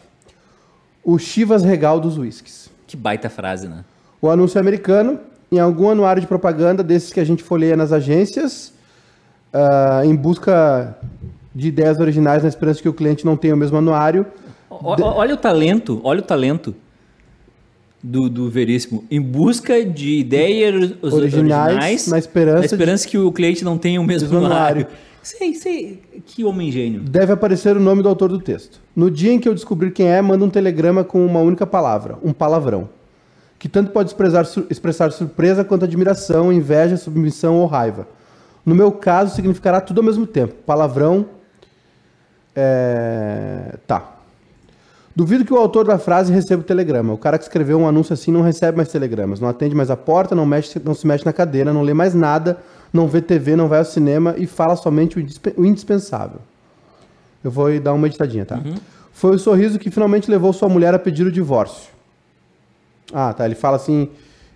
[1.02, 2.70] o Chivas Regal dos uísques.
[2.86, 3.84] Que baita frase, né?
[4.20, 5.20] O anúncio é americano,
[5.50, 8.72] em algum anuário de propaganda desses que a gente folheia nas agências,
[9.52, 10.96] ah, em busca
[11.54, 14.26] de ideias originais, na esperança de que o cliente não tenha o mesmo anuário.
[14.70, 16.74] O- Olha o talento, olha o talento
[18.02, 19.04] do, do Veríssimo.
[19.10, 24.00] Em busca de ideias Originais, originais, na esperança na esperança que o cliente não tenha
[24.00, 24.86] o mesmo Mesmo anuário.
[25.22, 26.02] Sei, sei.
[26.26, 27.00] Que homem gênio.
[27.00, 28.78] Deve aparecer o nome do autor do texto.
[28.94, 32.18] No dia em que eu descobrir quem é, manda um telegrama com uma única palavra,
[32.22, 32.90] um palavrão.
[33.58, 38.06] Que tanto pode expressar, expressar surpresa quanto admiração, inveja, submissão ou raiva.
[38.66, 40.52] No meu caso, significará tudo ao mesmo tempo.
[40.66, 41.24] Palavrão.
[42.54, 43.76] É...
[43.86, 44.12] Tá.
[45.16, 47.12] Duvido que o autor da frase receba o telegrama.
[47.12, 49.96] O cara que escreveu um anúncio assim não recebe mais telegramas, não atende mais a
[49.96, 52.58] porta, não, mexe, não se mexe na cadeira, não lê mais nada,
[52.92, 56.40] não vê TV, não vai ao cinema e fala somente o indispe- o indispensável.
[57.44, 58.60] Eu vou dar uma editadinha, tá?
[59.12, 61.92] Foi o sorriso que finalmente levou sua mulher a pedir o divórcio.
[63.12, 63.44] Ah, tá.
[63.44, 64.08] Ele fala assim,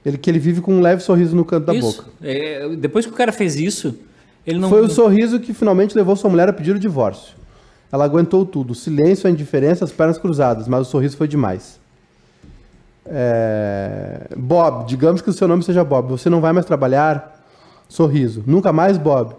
[0.04, 2.02] ele, que ele vive com um leve sorriso no canto da isso.
[2.02, 2.08] boca.
[2.20, 3.94] É, depois que o cara fez isso,
[4.44, 4.68] ele não.
[4.68, 7.36] Foi o sorriso que finalmente levou sua mulher a pedir o divórcio.
[7.90, 11.78] Ela aguentou tudo, o silêncio, a indiferença, as pernas cruzadas, mas o sorriso foi demais.
[13.06, 17.36] É, Bob, digamos que o seu nome seja Bob, você não vai mais trabalhar?
[17.88, 18.44] Sorriso.
[18.46, 19.34] Nunca mais, Bob?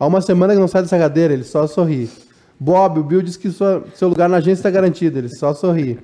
[0.00, 2.10] Há uma semana que não sai dessa cadeira, ele só sorri.
[2.58, 5.98] Bob, o Bill disse que sua- seu lugar na agência está garantido, ele só sorri.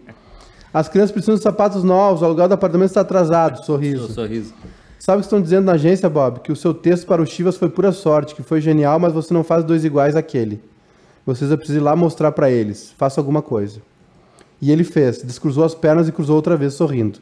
[0.75, 4.13] As crianças precisam de sapatos novos, o aluguel do apartamento está atrasado, sorriso.
[4.13, 4.53] sorriso.
[4.99, 6.41] Sabe o que estão dizendo na agência, Bob?
[6.41, 9.33] Que o seu texto para o Chivas foi pura sorte, que foi genial, mas você
[9.35, 10.61] não faz dois iguais àquele.
[11.25, 12.93] Vocês precisam ir lá mostrar para eles.
[12.99, 13.81] Faça alguma coisa.
[14.61, 15.23] E ele fez.
[15.23, 17.19] Descruzou as pernas e cruzou outra vez, sorrindo.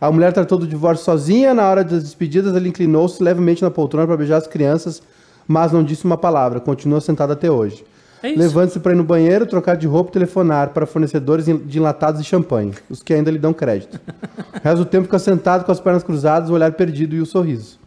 [0.00, 1.54] A mulher tratou do divórcio sozinha.
[1.54, 5.02] Na hora das despedidas, ele inclinou-se levemente na poltrona para beijar as crianças,
[5.46, 6.60] mas não disse uma palavra.
[6.60, 7.84] Continua sentado até hoje.
[8.22, 8.28] É.
[8.34, 12.26] Levante-se para ir no banheiro, trocar de roupa e telefonar para fornecedores de enlatados de
[12.26, 14.00] champanhe, os que ainda lhe dão crédito.
[14.56, 17.26] O resto do tempo fica sentado com as pernas cruzadas, o olhar perdido e o
[17.26, 17.78] sorriso.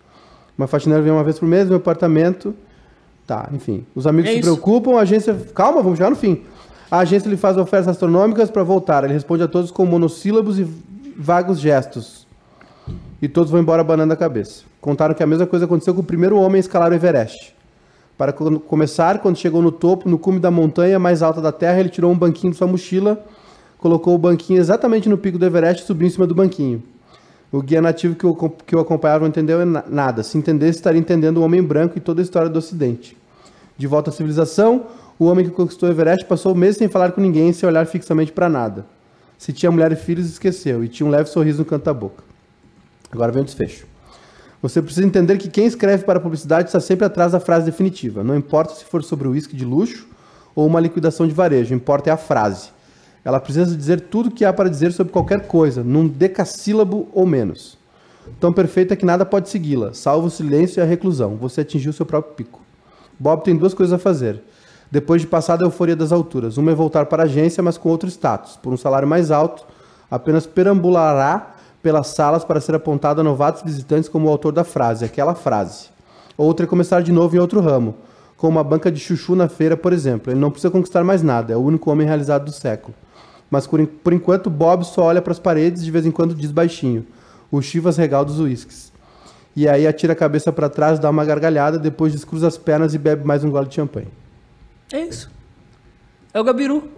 [0.57, 2.55] Uma faxineira vem uma vez por mês no meu apartamento,
[3.29, 3.85] Tá, enfim.
[3.93, 4.49] Os amigos É se isso.
[4.49, 5.35] preocupam, a agência.
[5.53, 6.41] Calma, vamos chegar no fim.
[6.89, 9.03] A agência lhe faz ofertas astronômicas para voltar.
[9.03, 10.65] Ele responde a todos com monossílabos e
[11.15, 12.25] vagos gestos.
[13.21, 14.63] E todos vão embora banando a cabeça.
[14.81, 17.53] Contaram que a mesma coisa aconteceu com o primeiro homem a escalar o Everest.
[18.17, 21.79] Para co- começar, quando chegou no topo, no cume da montanha mais alta da Terra,
[21.79, 23.23] ele tirou um banquinho de sua mochila,
[23.77, 26.81] colocou o banquinho exatamente no pico do Everest e subiu em cima do banquinho.
[27.51, 28.33] O guia nativo que o,
[28.65, 30.23] que o acompanhava não entendeu na- nada.
[30.23, 33.17] Se entendesse, estaria entendendo o homem branco e toda a história do Ocidente.
[33.79, 37.21] De volta à civilização, o homem que conquistou o Everest passou meses sem falar com
[37.21, 38.85] ninguém sem olhar fixamente para nada.
[39.37, 42.21] Se tinha mulher e filhos, esqueceu, e tinha um leve sorriso no canto da boca.
[43.09, 43.87] Agora vem o desfecho.
[44.61, 48.21] Você precisa entender que quem escreve para a publicidade está sempre atrás da frase definitiva.
[48.21, 50.09] Não importa se for sobre uísque de luxo
[50.53, 52.71] ou uma liquidação de varejo, importa é a frase.
[53.23, 57.25] Ela precisa dizer tudo o que há para dizer sobre qualquer coisa, num decassílabo ou
[57.25, 57.77] menos.
[58.41, 61.37] Tão perfeita que nada pode segui-la, salvo o silêncio e a reclusão.
[61.37, 62.68] Você atingiu seu próprio pico.
[63.19, 64.41] Bob tem duas coisas a fazer.
[64.89, 67.89] Depois de passar da euforia das alturas, uma é voltar para a agência, mas com
[67.89, 68.55] outro status.
[68.55, 69.65] Por um salário mais alto,
[70.09, 75.05] apenas perambulará pelas salas para ser apontado a novatos visitantes como o autor da frase,
[75.05, 75.87] aquela frase.
[76.37, 77.95] Outra é começar de novo em outro ramo,
[78.37, 80.31] com uma banca de chuchu na feira, por exemplo.
[80.31, 82.95] Ele não precisa conquistar mais nada, é o único homem realizado do século.
[83.51, 86.51] Mas por enquanto, Bob só olha para as paredes e de vez em quando diz
[86.51, 87.05] baixinho:
[87.51, 88.88] o Chivas regal dos uísques.
[89.59, 92.97] E aí atira a cabeça para trás, dá uma gargalhada, depois descruza as pernas e
[92.97, 94.07] bebe mais um gole de champanhe.
[94.89, 95.29] É isso.
[96.33, 96.89] É o Gabiru.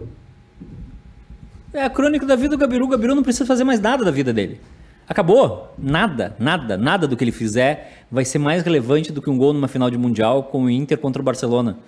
[1.72, 2.84] É a crônica da vida do Gabiru.
[2.84, 4.60] O Gabiru não precisa fazer mais nada da vida dele.
[5.08, 5.74] Acabou.
[5.76, 9.52] Nada, nada, nada do que ele fizer vai ser mais relevante do que um gol
[9.52, 11.78] numa final de Mundial com o Inter contra o Barcelona.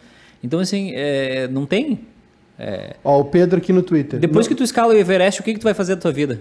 [0.43, 2.01] Então, assim, é, não tem.
[3.05, 4.19] Ó, o Pedro aqui no Twitter.
[4.19, 6.11] Depois Não- que tu escala o Everest, o que, que tu vai fazer da tua
[6.11, 6.41] vida?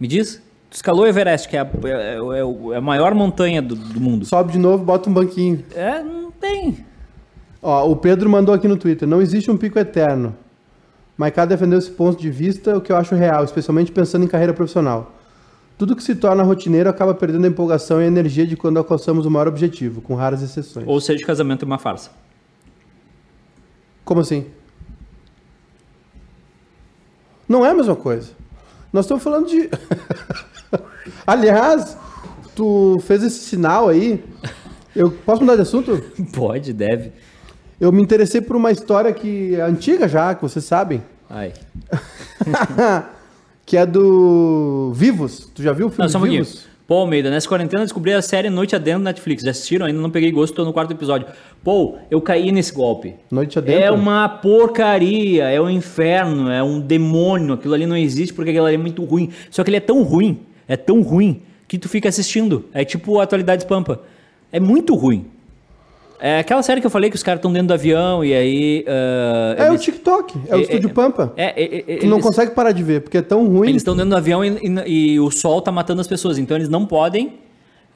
[0.00, 0.42] Me diz?
[0.72, 4.00] Tu escalou o Everest, que é a, é- é é a maior montanha do, do
[4.00, 4.24] mundo.
[4.24, 5.62] Sobe de novo, bota um banquinho.
[5.74, 6.78] É, não tem.
[7.60, 10.34] Ó, o Pedro mandou aqui no Twitter: não existe um pico eterno.
[11.14, 14.54] Maiká defendeu esse ponto de vista, o que eu acho real, especialmente pensando em carreira
[14.54, 15.12] profissional.
[15.76, 19.26] Tudo que se torna rotineiro acaba perdendo a empolgação e a energia de quando alcançamos
[19.26, 20.88] o maior objetivo, com raras exceções.
[20.88, 22.10] Ou seja, casamento é uma farsa.
[24.06, 24.46] Como assim?
[27.46, 28.30] Não é a mesma coisa.
[28.90, 29.68] Nós estamos falando de.
[31.26, 31.96] Aliás,
[32.54, 34.22] tu fez esse sinal aí.
[34.94, 36.02] Eu posso mudar de assunto?
[36.32, 37.12] Pode, deve.
[37.80, 41.52] Eu me interessei por uma história que é antiga já, que vocês sabem, Ai.
[43.66, 45.50] que é do Vivos.
[45.54, 46.22] Tu já viu o filme Não, só um.
[46.22, 46.72] Vivos?
[46.86, 49.42] Pô, Almeida, nessa quarentena descobri a série Noite Adentro na Netflix.
[49.42, 49.86] Já assistiram?
[49.86, 51.26] Ainda não peguei gosto, tô no quarto episódio.
[51.64, 53.14] Pô, eu caí nesse golpe.
[53.30, 53.82] Noite Adentro?
[53.82, 57.54] É uma porcaria, é um inferno, é um demônio.
[57.54, 59.30] Aquilo ali não existe porque aquilo ali é muito ruim.
[59.50, 62.64] Só que ele é tão ruim, é tão ruim, que tu fica assistindo.
[62.74, 64.00] É tipo a atualidade Pampa.
[64.52, 65.26] É muito ruim.
[66.20, 68.84] É aquela série que eu falei que os caras estão dentro do avião e aí.
[68.86, 71.32] ah, É o eles- TikTok, é o É, Estúdio é, Pampa.
[71.36, 73.68] É, é, é, Tu não eles- consegue parar de ver, porque é tão ruim.
[73.70, 74.50] Eles estão dentro do avião e,
[74.86, 77.34] e- e o sol tá matando as pessoas, então eles não podem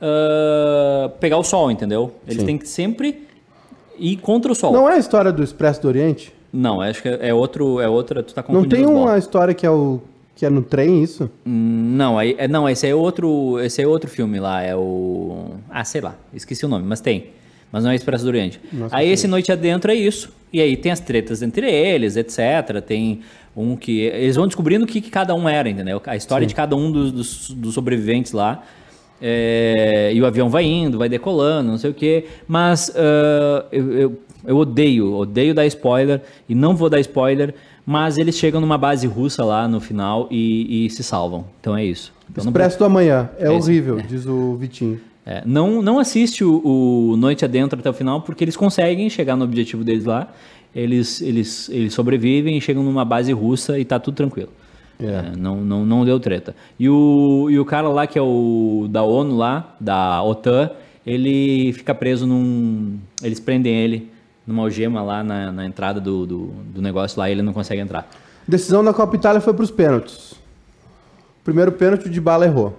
[0.01, 2.13] ah, pegar o sol, entendeu?
[2.27, 2.47] Eles Sim.
[2.47, 3.27] têm que sempre
[3.99, 4.73] ir contra o sol.
[4.73, 6.33] Não é a história do Expresso do Oriente?
[6.53, 9.11] Não, acho que é outro, é outra, tu tá Não confundindo tem as bolas.
[9.11, 10.01] uma história que é o
[10.37, 11.29] que é no trem, isso?
[11.45, 15.83] Não, aí, é, não, esse é outro, esse é outro filme lá, é o ah,
[15.85, 17.29] sei lá, esqueci o nome, mas tem.
[17.73, 18.61] Mas não é Expresso do Oriente.
[18.73, 20.33] Nossa, aí que esse Noite Adentro é isso.
[20.53, 22.81] E aí tem as tretas entre eles, etc.
[22.87, 23.21] Tem
[23.57, 26.01] um que eles vão descobrindo o que, que cada um era, entendeu?
[26.07, 28.63] A história de cada um dos, dos- dos sobreviventes lá.
[29.21, 32.27] É, e o avião vai indo, vai decolando, não sei o quê.
[32.47, 37.55] Mas ah, eu, eu, eu odeio, odeio dar spoiler e não vou dar spoiler.
[37.87, 41.45] Mas eles chegam numa base russa lá no final e, e se salvam.
[41.61, 42.13] Então é isso.
[42.29, 43.31] Então não Expresso do Amanhã.
[43.39, 45.01] É, É horrível, diz o Vitinho.
[45.25, 46.61] é, não, não assiste o,
[47.13, 50.29] o Noite Adentro até o final, porque eles conseguem chegar no objetivo deles lá.
[50.75, 54.51] Eles, eles, eles sobrevivem e chegam numa base russa e tá tudo tranquilo.
[55.01, 56.57] É, não, não, não deu treta.
[56.79, 60.71] E o, e o cara lá, que é o da ONU lá, da OTAN,
[61.07, 62.99] ele fica preso num.
[63.23, 64.11] Eles prendem ele
[64.47, 67.81] numa algema lá na, na entrada do, do, do negócio lá e ele não consegue
[67.81, 68.09] entrar.
[68.47, 70.35] Decisão da Copa Itália foi para os pênaltis.
[71.43, 72.77] Primeiro pênalti de bala errou.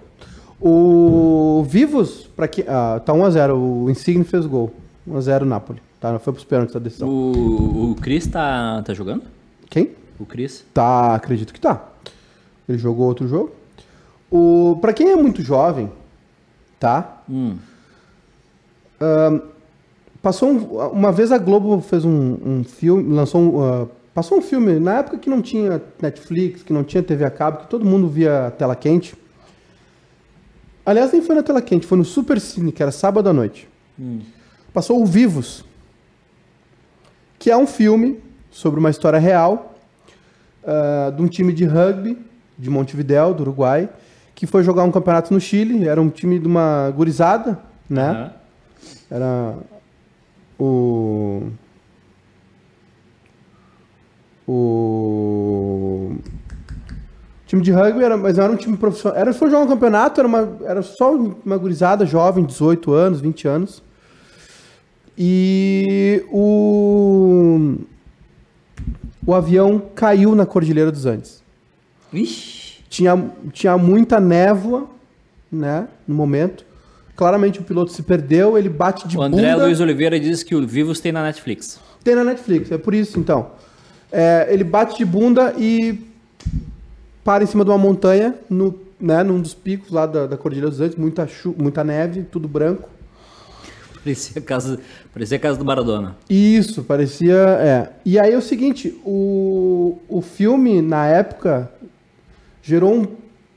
[0.60, 4.74] O Vivos, para que ah, tá 1 a 0, o Insigne fez gol.
[5.06, 5.82] 1 a 0 Napoli.
[6.00, 7.10] Tá, foi para os pênaltis a decisão.
[7.10, 9.24] O, o Chris tá, tá jogando?
[9.70, 9.92] Quem?
[10.20, 10.66] O Chris?
[10.74, 11.86] Tá, acredito que tá.
[12.68, 13.52] Ele jogou outro jogo.
[14.30, 15.92] O para quem é muito jovem,
[16.80, 17.22] tá?
[17.30, 17.58] Hum.
[20.28, 24.42] Passou um- uma vez a Globo fez um, um filme, lançou um, ah, passou um
[24.42, 27.86] filme na época que não tinha Netflix, que não tinha TV a cabo, que todo
[27.86, 29.16] mundo via tela quente.
[30.86, 33.70] Aliás, nem foi na tela quente, foi no Super Cine, que era sábado à noite.
[34.74, 35.64] Passou o Vivos.
[37.40, 38.20] que é um filme
[38.52, 39.76] sobre uma história real
[40.66, 42.18] ah, de um time de rugby
[42.60, 43.88] de Montevidéu, do Uruguai,
[44.36, 45.88] que foi jogar um campeonato no Chile.
[45.88, 47.58] Era um time de uma gurizada,
[47.90, 48.10] né?
[48.10, 48.32] Aham.
[49.10, 49.56] Era
[50.60, 51.44] o.
[54.48, 56.16] O.
[57.46, 59.18] Time de rugby, era, mas não era um time profissional.
[59.18, 63.48] Era, foi jogar um campeonato, era, uma, era só uma gurizada jovem, 18 anos, 20
[63.48, 63.84] anos.
[65.18, 67.78] E o.
[69.26, 71.44] O avião caiu na Cordilheira dos Andes
[72.14, 72.82] Ixi.
[72.88, 74.88] tinha, tinha muita névoa,
[75.52, 76.67] né, no momento.
[77.18, 79.66] Claramente o piloto se perdeu, ele bate de O André bunda.
[79.66, 81.80] Luiz Oliveira diz que o Vivos tem na Netflix.
[82.04, 83.54] Tem na Netflix, é por isso então.
[84.12, 86.00] É, ele bate de bunda e
[87.24, 90.70] para em cima de uma montanha, no, né, num dos picos lá da, da Cordilheira
[90.70, 92.88] dos Andes, muita, muita neve, tudo branco.
[94.04, 94.80] Parecia a casa,
[95.12, 96.16] parecia a casa do Maradona.
[96.30, 97.36] Isso, parecia.
[97.36, 97.90] É.
[98.06, 101.70] E aí é o seguinte, o, o filme, na época,
[102.62, 103.08] gerou um.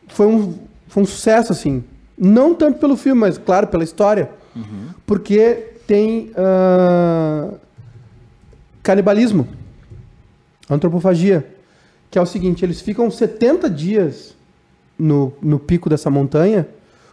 [0.08, 0.54] Foi um,
[0.88, 1.84] foi um sucesso, assim.
[2.22, 4.30] Não tanto pelo filme, mas, claro, pela história.
[5.06, 7.54] Porque tem ah,
[8.82, 9.48] canibalismo,
[10.68, 11.46] antropofagia.
[12.10, 14.36] Que é o seguinte, eles ficam 70 dias
[14.98, 16.68] no, no pico dessa montanha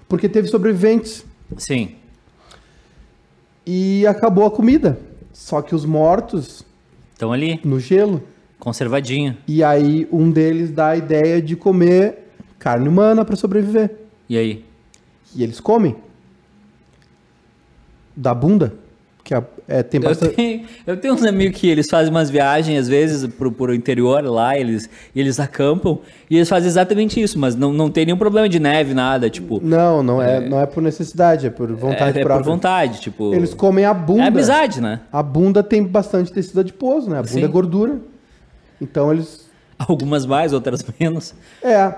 [0.10, 1.26] porque teve sobreviventes
[1.58, 1.96] Sim.
[3.66, 5.00] e acabou a comida.
[5.34, 6.66] Só que os mortos
[7.14, 8.24] Estão ali, no gelo.
[8.60, 9.38] conservadinho.
[9.48, 13.92] E aí um deles dá a ideia de comer carne humana para sobreviver.
[14.28, 14.66] E aí?
[15.36, 15.96] E eles comem.
[18.16, 18.74] Da bunda.
[19.24, 20.36] Que é, é, tem Eu bastante.
[20.36, 24.24] tenho, eu tenho uns amigos que eles fazem umas viagens, às vezes, pro, pro interior
[24.24, 26.00] lá, eles, eles acampam,
[26.30, 29.60] e eles fazem exatamente isso, mas não, não tem nenhum problema de neve, nada, tipo...
[29.62, 32.46] Não, não é, não é por necessidade, é por vontade é, é por própria.
[32.46, 33.34] vontade, tipo...
[33.34, 34.24] Eles comem a bunda.
[34.24, 35.02] É amizade, né?
[35.12, 37.20] A bunda tem bastante tecido adiposo, né?
[37.20, 37.44] A bunda Sim.
[37.44, 38.00] é gordura.
[38.80, 39.46] Então eles
[39.78, 41.36] Algumas mais, outras menos.
[41.62, 41.94] É.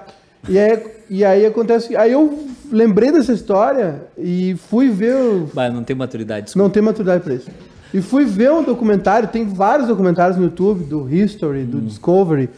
[0.47, 1.95] E aí, e aí acontece.
[1.95, 5.15] Aí eu lembrei dessa história e fui ver.
[5.15, 6.63] o- Mas não tem maturidade, desculpa.
[6.63, 7.49] Não tem maturidade pra isso.
[7.93, 11.65] E fui ver um documentário, tem vários documentários no YouTube, do History, Hum.
[11.65, 12.49] do Discovery,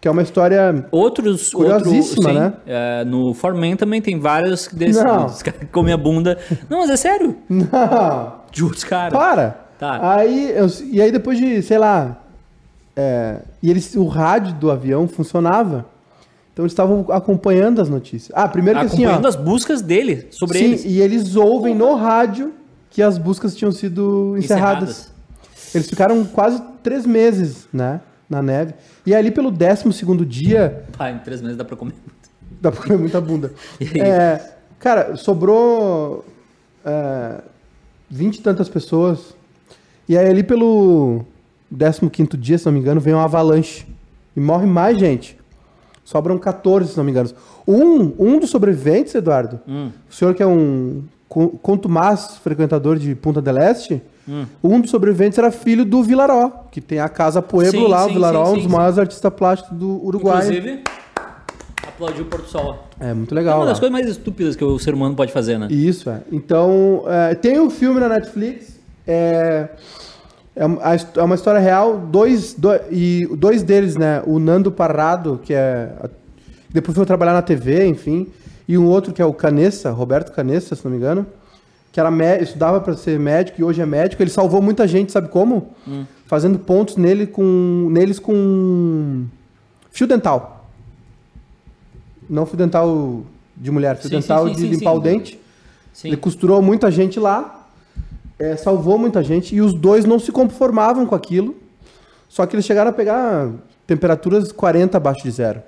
[0.00, 0.86] que é uma história.
[0.92, 2.52] Outros, Curiosíssima, outro, sim, né?
[2.66, 5.26] é, no Foreman também tem vários desses, Não.
[5.26, 6.38] dos caras que comem a bunda.
[6.68, 7.36] Não, mas é sério.
[7.50, 8.32] Não!
[8.52, 9.10] Juro, cara.
[9.10, 9.50] Para!
[9.78, 10.14] Tá.
[10.16, 12.16] Aí, eu- e aí depois de, sei lá.
[12.96, 15.86] é, e eles, o rádio do avião funcionava.
[16.52, 18.30] Então eles estavam acompanhando as notícias.
[18.34, 19.10] Ah, primeiro que assim, ó.
[19.10, 20.84] Acompanhando as buscas dele, sobre Sim, eles.
[20.84, 22.52] e eles ouvem no rádio
[22.90, 24.90] que as buscas tinham sido encerradas.
[24.90, 25.74] Encerradas.
[25.74, 28.00] Eles ficaram quase três meses, né?
[28.28, 28.74] Na neve.
[29.06, 31.94] E ali pelo décimo segundo dia, Pai, em três meses dá pra comer.
[32.60, 33.52] dá pra comer muita bunda.
[33.80, 34.00] E?
[34.00, 36.24] É, cara, sobrou
[36.84, 37.40] é,
[38.10, 39.34] vinte e tantas pessoas.
[40.08, 41.24] E aí ali pelo
[41.70, 43.86] décimo quinto dia, se não me engano, vem uma avalanche.
[44.36, 45.39] E morre mais gente.
[46.04, 47.30] Sobram 14, se não me engano.
[47.66, 49.90] Um, um dos sobreviventes, Eduardo, Hum.
[50.10, 54.44] o senhor que é um co- contumaz frequentador de Punta del Este, Hum.
[54.62, 58.10] um dos sobreviventes era filho do Vilaró, que tem a Casa Pueblo Sim, lá, sim,
[58.10, 60.38] o Vilaró, sim, um dos maiores artistas plásticos do Uruguai.
[60.48, 60.82] Inclusive,
[61.86, 62.84] aplaudiu o Porto Sol.
[62.98, 63.58] É muito É legal.
[63.58, 63.70] uma lá.
[63.70, 65.68] das coisas mais estúpidas que o ser humano pode fazer, né?
[65.70, 66.20] Isso, é.
[66.32, 68.78] Então, é, tem um filme na Netflix.
[69.06, 69.68] É,
[70.60, 70.80] é, uma-
[71.16, 71.96] é uma história real.
[71.96, 74.22] Dois, do- e dois deles, né?
[74.26, 75.90] O Nando Parrado, que é.
[76.68, 78.28] Depois foi trabalhar na TV, enfim.
[78.68, 81.26] E um outro que é o Canessa, Roberto Canessa, se não me engano.
[81.92, 84.22] Que era estudava para ser médico e hoje é médico.
[84.22, 85.70] Ele salvou muita gente, sabe como?
[86.26, 89.24] Fazendo pontos nele com, neles com
[89.90, 90.68] fio dental.
[92.28, 93.22] Não fio dental
[93.56, 94.96] de mulher, fio Sim, dental sim, de sim, limpar sim.
[94.96, 95.40] o dente.
[96.04, 97.59] Ele costurou muita gente lá,
[98.40, 101.54] é, salvou muita gente, e os dois não se conformavam com aquilo.
[102.28, 103.50] Só que eles chegaram a pegar
[103.86, 105.62] temperaturas 40 abaixo de zero.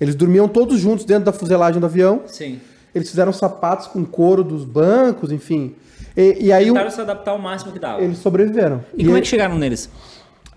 [0.00, 2.22] Eles dormiam todos juntos dentro da fuselagem do avião.
[2.26, 2.60] Sim.
[2.94, 5.74] Eles fizeram sapatos com couro dos bancos, enfim.
[6.16, 8.00] E, e aí o- Tentaram se adaptar ao máximo que dava.
[8.02, 8.84] eles sobreviveram.
[8.96, 9.88] E, como é que chegaram neles?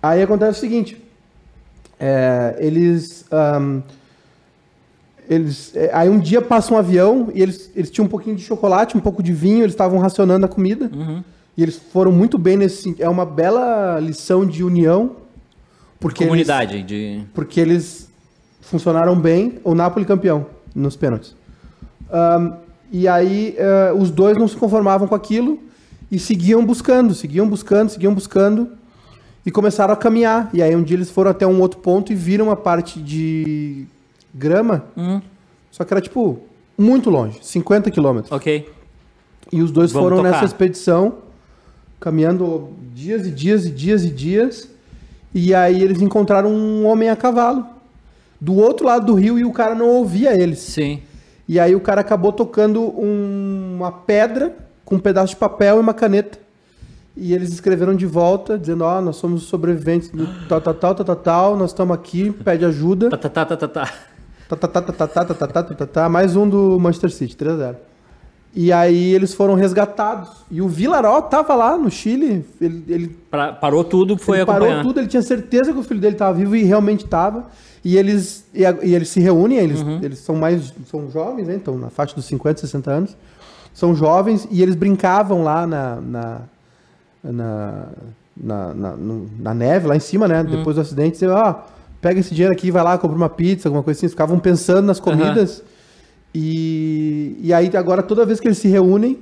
[0.04, 1.02] Aí acontece o seguinte:
[2.00, 3.26] é, eles.
[3.32, 3.82] ahn,
[5.30, 8.44] eles é, aí um dia passa um avião e eles, eles tinham um pouquinho de
[8.44, 10.90] chocolate, um pouco de vinho, eles estavam racionando a comida.
[10.94, 11.24] Uhum.
[11.58, 12.96] E eles foram muito bem nesse.
[13.00, 15.16] É uma bela lição de união.
[16.00, 17.22] Porque Comunidade, Eles, de...
[17.34, 18.08] porque eles
[18.62, 20.46] funcionaram bem, o Napoli campeão
[20.76, 21.36] nos pênaltis.
[22.12, 22.52] Ahn,
[22.92, 25.60] e aí eh, os dois não se conformavam com aquilo
[26.12, 28.70] e seguiam buscando, seguiam buscando, seguiam buscando
[29.44, 30.52] e começaram a caminhar.
[30.54, 33.88] E aí um dia eles foram até um outro ponto e viram uma parte de
[34.36, 35.20] grama, Hum,
[35.72, 36.40] só que era tipo
[36.78, 38.32] muito longe, 50 quilômetros.
[38.32, 38.70] ok.
[39.52, 40.32] E os dois Vamos foram tocar.
[40.32, 41.16] nessa expedição
[42.00, 44.70] caminhando dias e dias e dias e dias.
[45.34, 47.66] E aí eles encontraram um homem a cavalo
[48.40, 50.60] do outro lado do rio e o cara não ouvia eles.
[50.60, 51.02] Sim.
[51.48, 55.80] E aí o cara acabou tocando um- uma pedra com um pedaço de papel e
[55.80, 56.40] uma caneta.
[57.16, 61.16] E eles escreveram de volta, dizendo, ó, nós somos sobreviventes do tal, tal, tal, tal,
[61.16, 63.10] tal, nós estamos aqui, pede ajuda.
[63.10, 63.94] Tá, tá, tá, tá, tá, tá.
[64.50, 67.12] Tá, tá, tá, tá, tá, tá, tá, tá, tá, tá, tá, mais um do Manchester
[67.12, 67.76] City, 3x0.
[68.56, 70.30] E aí eles foram resgatados.
[70.50, 74.70] E o Villaró tava lá no Chile, ele, ele Pra- parou tudo, foi ele acompanhar.
[74.78, 77.46] parou tudo, ele tinha certeza que o filho dele estava vivo e realmente estava.
[77.86, 80.00] E eles, e, a- e eles se reúnem, eles, Uhum.
[80.02, 81.56] eles são mais são jovens, né?
[81.56, 83.16] Então, na faixa dos 50, 60 anos.
[83.74, 86.42] São jovens e eles brincavam lá na, na,
[87.24, 87.84] na,
[88.36, 88.96] na, na-
[89.40, 90.32] na neve, lá em cima, Uhum.
[90.32, 90.44] né?
[90.44, 91.56] Depois do acidente, diziam, ó,
[92.02, 94.06] pega esse dinheiro aqui, vai lá, compra uma pizza, alguma coisa assim.
[94.08, 95.62] Eles ficavam pensando nas comidas.
[96.34, 99.20] E, e aí, agora, toda vez que eles se reúnem,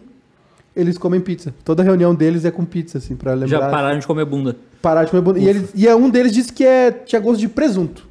[0.75, 1.53] eles comem pizza.
[1.63, 3.47] Toda reunião deles é com pizza, assim, pra lembrar.
[3.47, 4.57] Já pararam de comer bunda.
[4.81, 5.39] Parar de comer bunda.
[5.39, 8.05] E, eles, e é um deles disse que é, tinha gosto de presunto.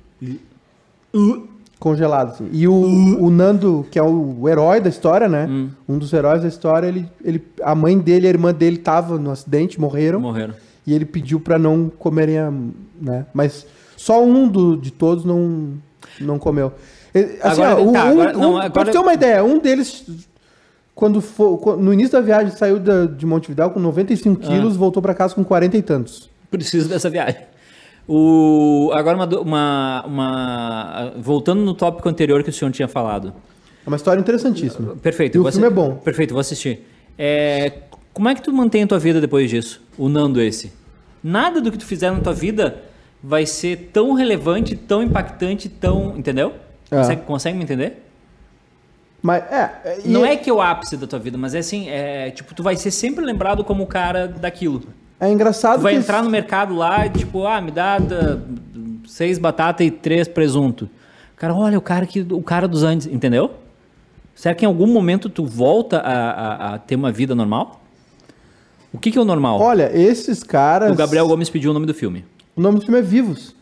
[1.79, 2.49] Congelado, assim.
[2.51, 5.47] E o, o Nando, que é o, herói da história, né?
[5.47, 5.69] Hum.
[5.87, 9.19] Um dos heróis da história, ele, ele, a mãe dele e a irmã dele estavam
[9.19, 10.21] no acidente, morreram.
[10.21, 10.55] Morreram.
[10.87, 12.51] E ele pediu pra não comerem, a,
[13.01, 13.27] né?
[13.35, 13.67] Mas
[13.97, 15.75] só um do, de todos não,
[16.21, 16.73] não comeu.
[17.15, 19.59] Ele- Assim, Agora- ó, tá, um, agora- não, um- agora- Pra ter uma ideia, um
[19.59, 20.05] deles,
[20.95, 24.47] quando for, no início da viagem, saiu de Montevidéu com 95 Ah.
[24.49, 26.29] quilos, voltou pra casa com 40 e tantos.
[26.51, 27.41] Preciso dessa viagem.
[28.07, 33.33] O, agora, uma, uma, uma- Voltando no tópico anterior que o senhor tinha falado.
[33.87, 34.95] É uma história interessantíssima.
[34.97, 35.37] Perfeito.
[35.37, 35.95] E o filme é bom.
[35.97, 36.87] Perfeito, vou assistir.
[37.19, 37.73] É,
[38.13, 39.81] como é que tu mantém a tua vida depois disso?
[39.97, 40.73] O Nando esse.
[41.23, 42.83] Nada do que tu fizer na tua vida
[43.23, 46.15] vai ser tão relevante, tão impactante, tão...
[46.17, 46.53] Entendeu?
[46.91, 46.97] É.
[46.97, 48.03] Consegue, consegue me entender?
[49.23, 50.01] Mas, é...
[50.05, 52.55] e- Não é que é o ápice da tua vida, mas é assim, é, tipo,
[52.55, 54.83] tu vai ser sempre lembrado como o cara daquilo.
[55.19, 57.97] É engraçado Tu vai entrar no mercado lá e tipo, ah, me dá
[59.07, 60.91] seis batatas e três presunto.
[61.37, 63.53] Cara, olha, o cara, que, o cara dos Andes, entendeu?
[64.35, 67.81] Será que em algum momento tu volta a, a- a ter uma vida normal?
[68.93, 69.61] O que, que é o normal?
[69.61, 70.93] Olha, esses caras...
[70.93, 72.25] o Gabriel Gomes pediu o nome do filme.
[72.55, 73.55] O nome do filme é Vivos.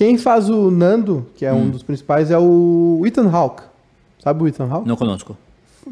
[0.00, 1.64] Quem faz o Nando, que é Hum.
[1.64, 3.64] um dos principais, é o Ethan Hawke.
[4.24, 4.88] Sabe o Ethan Hawke?
[4.88, 5.36] Não conosco.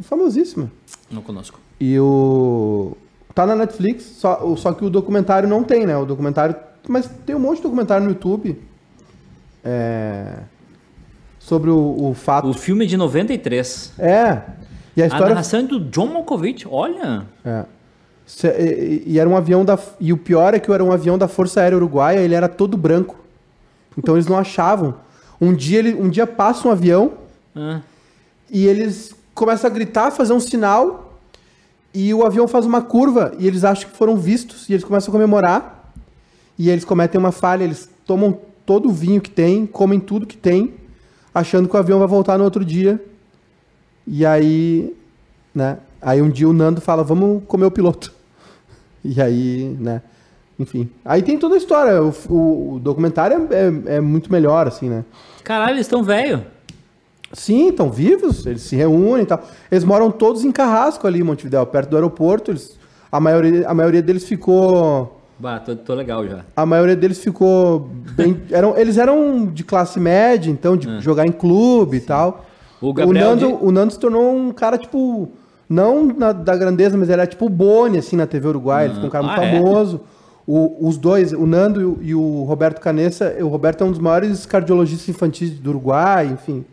[0.00, 0.70] Famosíssimo.
[1.10, 1.60] Não conosco.
[1.78, 2.96] E o.
[3.34, 5.94] Tá na Netflix, só, só que o documentário não tem, né?
[5.94, 6.56] O documentário.
[6.88, 8.58] Mas tem um monte de documentário no YouTube.
[9.62, 10.38] É.
[11.38, 11.76] Sobre o,
[12.08, 12.48] o fato.
[12.48, 13.92] O filme de 93.
[13.98, 14.40] É.
[14.96, 15.28] E a A história.
[15.28, 17.26] narração é do John Malkovich, olha.
[17.44, 17.66] É.
[19.06, 19.78] E era um avião da.
[20.00, 22.74] E o pior é que era um avião da Força Aérea Uruguaia, ele era todo
[22.74, 23.27] branco.
[23.98, 24.94] Então eles não achavam.
[25.40, 27.14] Um dia, ele, um dia passa um avião
[27.54, 27.80] Ah,
[28.48, 31.18] e eles começam a gritar, fazer um sinal,
[31.92, 35.10] e o avião faz uma curva, e eles acham que foram vistos, e eles começam
[35.10, 35.92] a comemorar,
[36.56, 40.36] e eles cometem uma falha, eles tomam todo o vinho que tem, comem tudo que
[40.36, 40.74] tem,
[41.34, 43.02] achando que o avião vai voltar no outro dia.
[44.06, 44.96] E aí,
[45.54, 45.78] né?
[46.00, 48.12] Aí um dia o Nando fala, vamos comer o piloto.
[49.04, 50.02] E aí, né?
[50.58, 50.88] Enfim.
[51.04, 52.02] Aí tem toda a história.
[52.02, 55.04] O, o- o documentário é, é- é muito melhor, assim, né?
[55.44, 56.42] Caralho, eles estão velho.
[57.32, 59.42] Sim, estão vivos, eles se reúnem e tal.
[59.70, 62.50] Eles moram todos em Carrasco ali em Montevidéu, perto do aeroporto.
[62.50, 62.78] Eles,
[63.12, 65.20] a, maioria, a maioria deles ficou.
[65.38, 66.40] Bah, tô, tô legal já.
[66.56, 68.40] A maioria deles ficou bem.
[68.50, 72.46] Eram, eles eram de classe média, então, de jogar em clube e tal.
[72.80, 75.28] O O, Gabriel Nando, de- o Nando se tornou um cara, tipo.
[75.68, 78.86] Não na- da grandeza, mas ele era tipo o Boni, assim, na TV Uruguai.
[78.86, 79.52] Ele ficou um cara muito Ah, é?
[79.60, 80.00] famoso.
[80.50, 83.36] O- os dois, o Nando e o, e o Roberto Canessa.
[83.40, 86.64] O Roberto é um dos maiores cardiologistas infantis do Uruguai, enfim.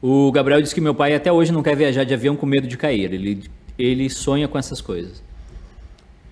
[0.00, 2.68] O Gabriel disse que meu pai até hoje não quer viajar de avião com medo
[2.68, 3.12] de cair.
[3.12, 3.42] Ele,
[3.76, 5.20] ele sonha com essas coisas.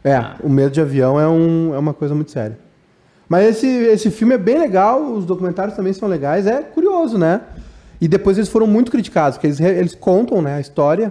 [0.04, 0.36] É, Ah.
[0.44, 2.56] o medo de avião é, um, é uma coisa muito séria.
[3.28, 7.40] Mas esse, esse filme é bem legal, os documentários também são legais, é curioso, né?
[8.00, 11.10] E depois eles foram muito criticados, porque eles, eles contam né, a história,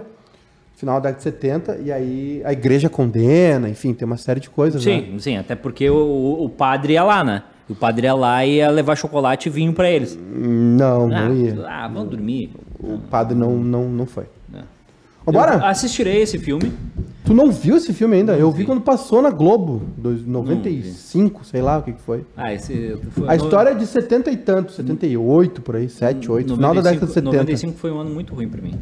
[0.76, 4.50] final da década de 70, e aí a igreja condena, enfim, tem uma série de
[4.50, 4.92] coisas, né?
[4.92, 7.42] Sim, sim, até porque o, o- padre ia lá, né?
[7.68, 10.18] O padre ia lá e ia levar chocolate e vinho pra eles.
[10.20, 11.66] Não, Ah, não ia.
[11.66, 12.50] ah, vamos dormir.
[12.78, 14.24] O padre não, não, não foi.
[15.24, 15.54] Vambora?
[15.54, 16.72] Eu assistirei esse filme.
[17.24, 18.36] Tu não viu esse filme ainda?
[18.36, 22.26] Eu vi quando passou na Globo, dois- 95, sei lá o que, que foi.
[22.36, 26.54] Ah, esse foi A história é de 70 e tanto, 78 por aí, 7, 8,
[26.54, 27.30] final da década de 70.
[27.38, 28.74] 95 foi um ano muito ruim pra mim.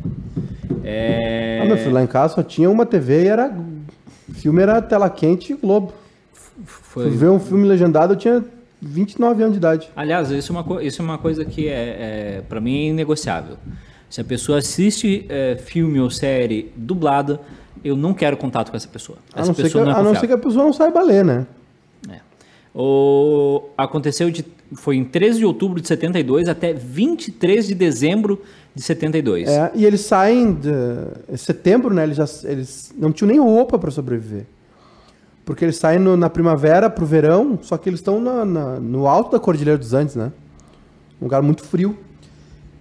[0.82, 1.61] É...
[1.62, 3.55] Ah, meu filho, lá em casa só tinha uma TV e era.
[4.28, 5.93] O filme era tela quente e Globo.
[6.64, 7.05] foi...
[7.09, 8.45] Fui ver um filme legendado, eu tinha
[8.80, 9.88] 29 anos de idade.
[9.95, 12.90] Aliás, isso é uma, co- isso é uma coisa que é, é para mim é
[12.90, 13.57] inegociável.
[14.12, 17.40] Se a pessoa assiste é, filme ou série dublada,
[17.82, 19.16] eu não quero contato com essa pessoa.
[19.32, 20.72] A Essa não, ser que, pessoa não é a não ser que a pessoa não
[20.74, 21.46] saiba ler, né?
[22.10, 22.20] É.
[22.74, 24.44] O, aconteceu de,
[24.74, 28.42] foi em 13 de outubro de 72 até 23 de dezembro
[28.74, 29.48] de 72.
[29.48, 30.68] É, e eles saem de
[31.32, 32.02] em setembro, né?
[32.02, 34.44] Eles, já, eles não tinham nem roupa para sobreviver.
[35.42, 39.40] Porque eles saem no- na primavera pro verão, só que eles estão no alto da
[39.40, 40.30] Cordilheira dos Andes, né?
[41.18, 41.96] Um lugar muito frio.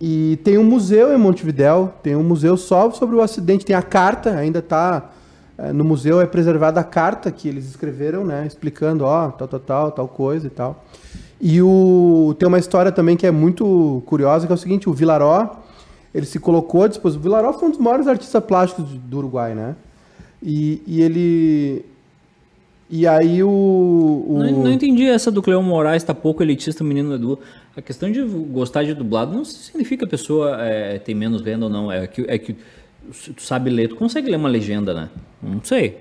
[0.04, 3.64] E tem um museu em Montevidéu, tem um museu só sobre o acidente.
[3.64, 5.12] Tem a carta, ainda tá
[5.58, 8.46] é, no museu, é preservada a carta que eles escreveram, né?
[8.48, 10.84] Explicando, ó, tal, tal, tal, tal coisa e tal.
[11.40, 14.94] E o, tem uma história também que é muito curiosa, que é o seguinte, o
[14.94, 15.58] Vilaró,
[16.16, 17.20] ele se colocou disposição.
[17.20, 19.76] O Vilaró foi um dos maiores artistas plásticos do- Uruguai, né?
[20.42, 21.86] E, e ele...
[22.90, 23.48] E aí o...
[23.50, 27.40] o- Não, não entendi essa do Cleon Moraes, tá pouco elitista, menino Edu.
[27.76, 31.72] A questão de gostar de dublado não significa a pessoa é, tem menos venda ou
[31.72, 31.92] não.
[31.92, 32.56] É que, é que
[33.14, 35.10] se tu sabe ler, tu consegue ler uma legenda, né?
[35.42, 36.00] Não sei.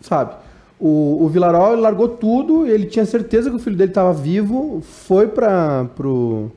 [0.00, 0.34] sabe?
[0.78, 4.80] O, o Vilaró ele largou tudo, ele tinha certeza que o filho dele estava vivo,
[4.82, 6.50] foi para pro,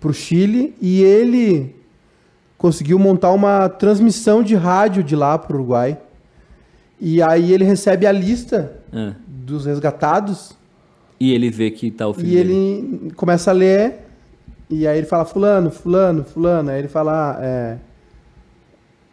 [0.00, 1.74] pro Chile e ele
[2.56, 5.98] conseguiu montar uma transmissão de rádio de lá pro Uruguai.
[7.00, 9.12] E aí ele recebe a lista É.
[9.26, 10.56] dos resgatados
[11.18, 12.52] E ele vê que tá o filho e dele.
[12.52, 14.00] ele começa a ler
[14.68, 17.76] e aí ele fala fulano, fulano, fulano, aí ele fala ah, é,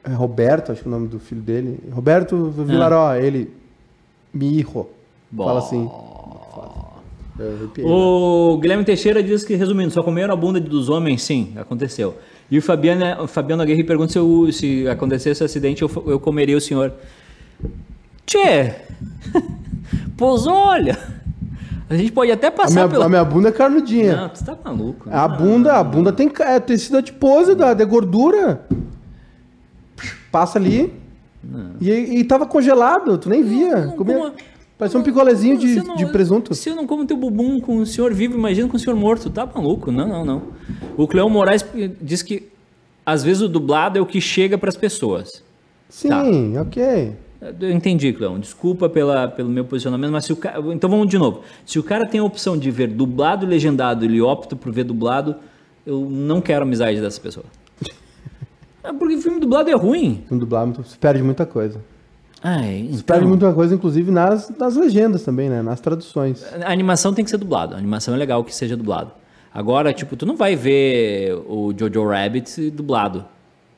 [0.06, 3.52] é Roberto, acho que é o nome do filho dele, Roberto Vilaró, ele
[4.34, 4.88] mi hijo.
[5.30, 5.46] Bom.
[5.46, 5.90] Fala assim.
[7.40, 7.94] Arrepiei, né?
[7.94, 11.24] O Guilherme Teixeira diz que, resumindo, só comeram a bunda dos homens?
[11.24, 12.18] Sim, aconteceu.
[12.50, 16.20] E o Fabiano, o Fabiano Aguirre pergunta se, eu, se acontecesse esse acidente, eu, eu
[16.20, 16.94] comeria o senhor.
[18.26, 18.76] Tchê!
[20.18, 20.98] pois olha!
[21.92, 23.06] A gente pode até A passar minha, pela...
[23.06, 24.16] a minha bunda é carnudinha.
[24.16, 25.10] Não, tu tá maluco.
[25.12, 28.66] A bunda, a bunda tem é tecido adiposo da, de gordura.
[30.32, 30.94] Passa ali.
[31.82, 33.88] E, e tava congelado, tu nem via.
[33.88, 34.32] não, Comia- como-
[34.78, 36.56] parecia um picolézinho de, não- de presunto.
[36.56, 39.30] Se eu não como teu bumbum com o senhor vivo, imagina com o senhor morto.
[39.30, 39.92] Tá maluco?
[39.92, 40.42] Não, não, não.
[40.96, 41.66] O Cleão Moraes
[42.02, 42.48] diz que
[43.06, 45.44] às vezes o dublado é o que chega pras pessoas.
[45.90, 47.16] Sim, ok.
[47.60, 48.40] Eu entendi, Cleão.
[48.40, 50.60] Desculpa pela, pelo meu posicionamento, mas se o cara.
[50.74, 51.42] Então vamos de novo.
[51.66, 54.84] Se o cara tem a opção de ver dublado e legendado, ele opta por ver
[54.84, 55.36] dublado,
[55.86, 57.46] eu não quero amizade dessa pessoa.
[58.84, 60.24] É porque filme dublado é ruim.
[60.28, 61.80] Filme dublado, se perde muita coisa.
[62.44, 65.62] Ai, Se perde então, muita coisa, inclusive, nas, nas legendas também, né?
[65.62, 66.44] Nas traduções.
[66.64, 67.76] a animação tem que ser dublado.
[67.76, 69.12] A animação é legal que seja dublado.
[69.54, 73.24] Agora, tipo, tu não vai ver o Jojo Rabbit dublado.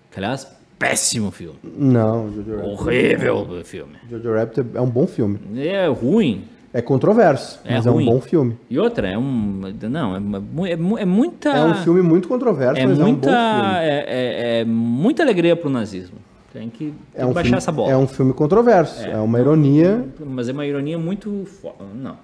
[0.10, 0.48] Que, aliás,
[0.84, 1.56] péssimo filme.
[1.64, 2.70] Não, Jojo Rabbit.
[2.72, 3.94] Horrível o filme.
[4.10, 5.40] Jojo Rabbit é um bom filme.
[5.58, 6.44] É ruim.
[6.74, 8.06] É controverso, É mas ruim.
[8.08, 8.58] é um bom filme.
[8.70, 9.62] E outra, é um.
[9.90, 11.50] Não, é, é, mu- é muita.
[11.50, 13.78] É um filme muito controverso, É mas muita, é um bom filme.
[13.80, 16.18] é, é- é muita alegria pro nazismo.
[16.52, 17.92] Tem que, tem É que um, baixar filme, essa bola.
[17.92, 19.06] é um filme controverso.
[19.06, 20.04] É, uma ironia.
[20.26, 21.46] Mas é uma ironia muito.
[21.62, 22.16] fo- Não.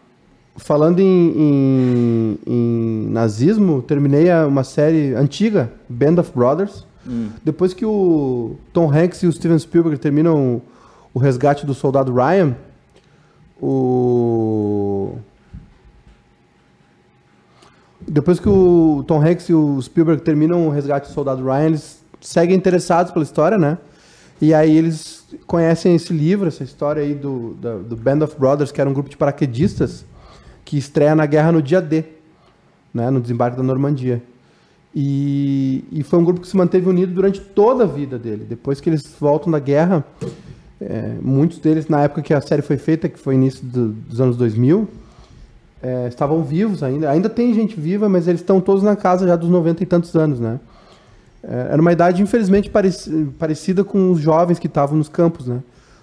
[0.57, 1.05] Falando em,
[1.38, 6.86] em- em nazismo, terminei uma série antiga, Band of Brothers.
[7.43, 10.62] Depois que o Tom Hanks e o Steven Spielberg terminam
[11.14, 12.56] o resgate do soldado Ryan,
[13.62, 15.16] o.
[18.08, 22.04] Depois que o Tom Hanks e o Spielberg terminam o resgate do soldado Ryan, eles
[22.22, 23.78] seguem interessados pela história, né?
[24.41, 28.72] E aí eles conhecem esse livro, essa história aí do, da- do Band of Brothers,
[28.72, 30.06] que era um grupo de paraquedistas
[30.64, 32.04] que estreia na guerra no dia D,
[32.93, 33.10] né?
[33.10, 34.24] No desembarque da Normandia.
[34.95, 38.45] E, e foi um grupo que se manteve unido durante toda a vida dele.
[38.47, 40.03] Depois que eles voltam da guerra,
[40.81, 44.19] é, muitos deles, na época que a série foi feita, que foi início do- dos
[44.19, 44.87] anos 2000,
[45.81, 47.09] é, estavam vivos ainda.
[47.09, 50.15] Ainda tem gente viva, mas eles estão todos na casa já dos 90 e tantos
[50.15, 50.59] anos, né?
[51.43, 55.61] É, era uma idade, infelizmente, pareci- parecida com os jovens que estavam nos campos, né?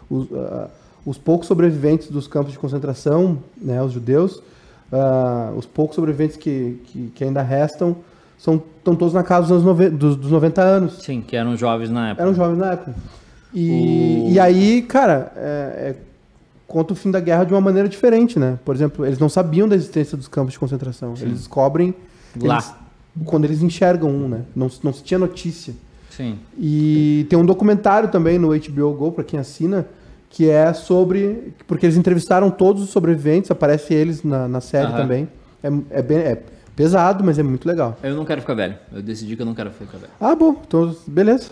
[0.09, 0.69] Os, ah,
[1.05, 4.43] os poucos sobreviventes dos campos de concentração, né, os judeus,
[4.93, 7.97] ah, os poucos sobreviventes que, que, que ainda restam,
[8.39, 11.03] são, estão todos na casa dos, nove- dos, dos 90 anos.
[11.03, 12.23] Sim, que eram jovens na época.
[12.23, 12.95] Eram jovens na época.
[13.55, 15.95] E, O- e aí, cara, é, é,
[16.67, 18.59] conta o fim da guerra de uma maneira diferente, né?
[18.65, 21.15] Por exemplo, eles não sabiam da existência dos campos de concentração.
[21.21, 21.95] Eles descobrem
[22.41, 22.55] Lá.
[22.57, 22.73] eles-
[23.25, 24.41] quando eles enxergam um, né?
[24.55, 25.73] Não, não se tinha notícia.
[26.11, 26.39] Sim.
[26.59, 29.87] E tem um documentário também no HBO Go, para quem assina,
[30.31, 31.53] que é sobre.
[31.67, 34.97] Porque eles entrevistaram todos os sobreviventes, aparece eles na, na série Aham.
[34.97, 35.29] também.
[35.63, 35.69] É,
[35.99, 36.43] é, bem, é
[36.77, 37.99] pesado, mas é muito legal.
[38.03, 38.79] Eu não quero ficar velho.
[38.93, 40.13] Eu decidi que eu não quero ficar velho.
[40.21, 41.51] Ah, bom, então, beleza.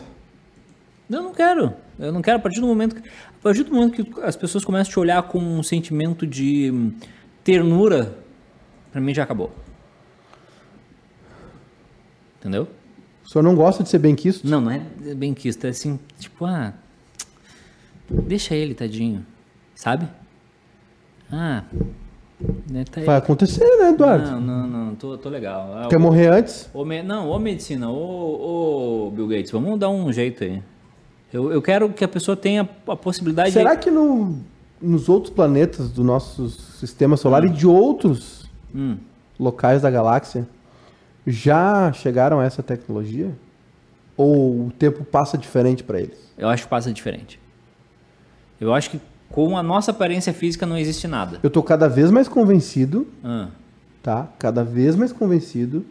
[1.11, 1.73] Eu não quero.
[1.99, 2.37] Eu não quero.
[2.37, 5.01] A partir do momento que, a partir do momento que as pessoas começam a te
[5.01, 6.93] olhar com um sentimento de hum,
[7.43, 8.17] ternura,
[8.93, 9.51] pra mim já acabou.
[12.39, 12.69] Entendeu?
[13.25, 14.47] O senhor não gosta de ser bem quisto?
[14.47, 14.81] Não, não é
[15.15, 15.67] benquista.
[15.67, 16.75] É assim, tipo, ah.
[18.09, 19.25] Deixa ele, tadinho.
[19.75, 20.07] Sabe?
[21.33, 21.65] Ah.
[22.71, 23.01] Né, tá.
[23.03, 24.31] Vai acontecer, né, Eduardo?
[24.31, 25.71] Não, não, não, tô, tô legal.
[25.77, 26.69] Ah, Quer morrer antes?
[26.85, 30.63] me- não, ô medicina, ô Bill Gates, vamos dar um jeito aí.
[31.33, 33.81] Eu, eu quero que a pessoa tenha a possibilidade Será de.
[33.81, 34.39] que no,
[34.81, 38.97] nos outros planetas do nosso sistema solar e de outros Hum,
[39.39, 40.49] locais da galáxia
[41.27, 43.33] já chegaram a essa tecnologia?
[44.17, 46.33] Ou o tempo passa diferente para eles?
[46.39, 47.41] eu acho que passa diferente.
[48.61, 49.01] Eu acho que
[49.35, 51.41] com a nossa aparência física não existe nada.
[51.43, 53.49] Eu tô cada vez mais convencido, Ah,
[54.01, 54.29] tá?
[54.39, 55.85] Cada vez mais convencido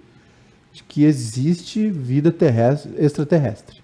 [0.71, 3.81] de que existe vida terrestre, extraterrestre.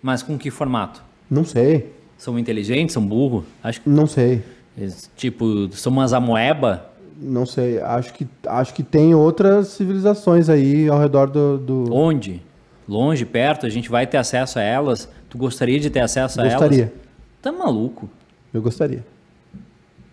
[0.00, 1.02] mas com que formato?
[1.28, 3.44] Não sei, São inteligentes, são burros?
[3.62, 4.42] Acho que, não sei,
[4.78, 6.90] eles, tipo, são umas amoeba?
[7.18, 7.80] não sei.
[7.80, 11.56] Acho que, acho que tem outras civilizações aí ao redor do.
[11.58, 11.92] do...
[11.92, 12.42] Onde?
[12.86, 13.64] Longe, perto?
[13.66, 15.08] A gente vai ter acesso a elas?
[15.30, 16.82] Tu gostaria de ter acesso a Gostaria.
[16.82, 16.92] elas?
[17.42, 18.08] Tá maluco?
[18.52, 19.04] Eu gostaria.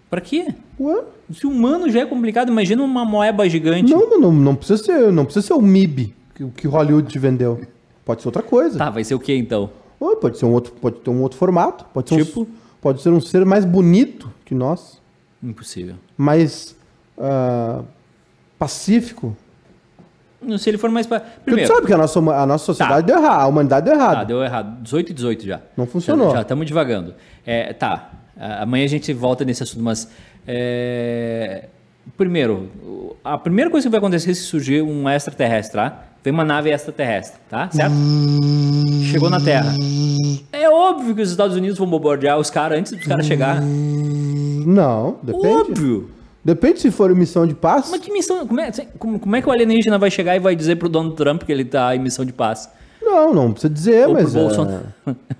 [0.09, 0.53] Pra quê?
[0.79, 1.03] Ué?
[1.31, 3.91] Se humano já é complicado, imagina uma moeba gigante.
[3.91, 7.61] Não, não, não, precisa ser, não precisa ser o MIB que, que Hollywood te vendeu.
[8.05, 8.77] Pode ser outra coisa.
[8.77, 9.69] Tá, vai ser o que então?
[9.99, 12.41] Ou pode ser um outro, pode ter um outro formato, pode ser Tipo?
[12.41, 12.47] um,
[12.81, 15.01] pode ser um ser mais bonito que nós,
[15.41, 15.95] Impossível.
[16.17, 16.75] mais
[17.17, 17.81] ah,
[18.59, 19.35] pacífico.
[20.41, 21.21] Não, Se ele for mais pra...
[21.21, 23.95] Porque tu Primeiro, sabe que a nossa, a nossa sociedade deu errado, a humanidade deu
[23.95, 24.15] errado.
[24.17, 24.81] tá, deu errado.
[24.81, 25.61] 18 e 18 já.
[25.77, 26.31] Não funcionou.
[26.31, 27.15] Já estamos divagando.
[27.45, 30.09] É, tá, amanhã a gente volta nesse assunto, mas...
[30.47, 31.65] é,
[32.17, 32.69] Primeiro,
[33.23, 36.03] a primeira coisa que vai acontecer se surgir um extraterrestre, tá?
[36.21, 37.69] Vem uma nave extraterrestre, tá?
[37.71, 37.95] Certo?
[39.09, 39.73] Chegou na Terra.
[40.51, 43.61] É óbvio que os Estados Unidos vão bombardear os caras antes dos caras chegar.
[43.61, 45.47] Não, depende.
[45.47, 46.09] Óbvio.
[46.43, 47.87] Depende se for missão de paz.
[47.89, 48.45] Mas que missão.
[48.45, 48.69] Como é,
[48.99, 51.51] como, como é que o alienígena vai chegar e vai dizer pro Donald Trump que
[51.51, 52.69] ele tá em missão de paz?
[53.13, 54.35] Não, não precisa dizer, Ou mas.
[54.35, 54.39] é,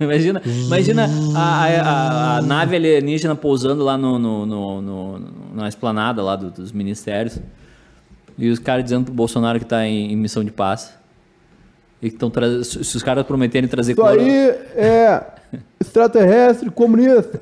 [0.00, 5.18] imagina imagina a, a- a- nave alienígena pousando lá no, no, no- no-
[5.54, 7.38] na esplanada lá do- dos ministérios.
[8.38, 10.92] E os caras dizendo pro Bolsonaro que tá em, em missão de paz.
[12.02, 12.30] E que estão.
[12.64, 14.30] Se os caras prometerem trazer Isso coro- aí
[14.76, 15.22] é
[15.80, 17.40] extraterrestre comunista.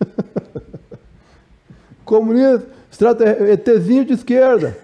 [2.04, 4.76] comunista, extraterrestre, ETzinho de esquerda.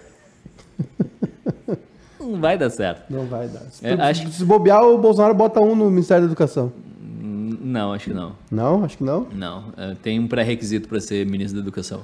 [2.29, 3.03] Não vai dar certo.
[3.13, 3.61] Não vai dar.
[3.71, 6.73] Se, É, acho- se bobear, o Bolsonaro bota um no Ministério da Educação.
[7.21, 8.33] N- Não, acho que não.
[8.51, 9.27] Não, acho que não.
[9.33, 9.65] Não.
[9.77, 12.03] É, Tem um pré-requisito para ser ministro da educação.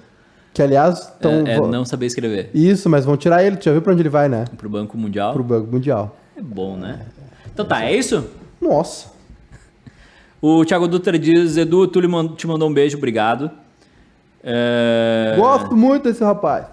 [0.53, 1.47] Que, aliás, estão...
[1.47, 2.51] é, é não saber escrever.
[2.55, 3.57] Isso, mas vão tirar ele.
[3.57, 4.45] Tu já viu pra onde ele vai, né?
[4.57, 5.33] Pro Banco Mundial.
[5.33, 6.17] Pro Banco Mundial.
[6.37, 7.01] É bom, né?
[7.53, 8.25] Então tá, é isso?
[8.61, 9.09] Nossa.
[10.41, 12.01] O Thiago Dutra diz, Edu, tu
[12.37, 13.51] te mandou um beijo, obrigado.
[14.43, 15.35] É...
[15.37, 16.67] Gosto muito desse rapaz.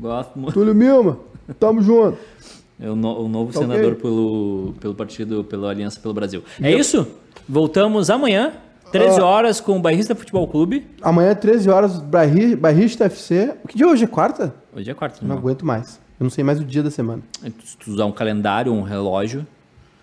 [0.00, 0.52] Gosto muito.
[0.54, 1.18] Túlio Milma,
[1.58, 2.18] tamo junto.
[2.80, 3.94] É o, no- o novo Tá senador ok.
[4.02, 6.42] pelo, pelo partido, pela Aliança pelo Brasil.
[6.60, 7.06] É isso?
[7.48, 8.52] Voltamos amanhã,
[8.90, 9.24] 13 Ah.
[9.24, 10.86] horas, com o Bairrista Futebol Clube.
[11.00, 13.54] Amanhã, 13 horas, Barrista FC.
[13.68, 14.04] Que dia é hoje?
[14.04, 14.54] É quarta?
[14.74, 15.38] Hoje é quarta, Não não.
[15.38, 16.00] aguento mais.
[16.18, 17.22] Eu não sei mais o dia da semana.
[17.64, 19.46] Se tu usar um calendário, um relógio.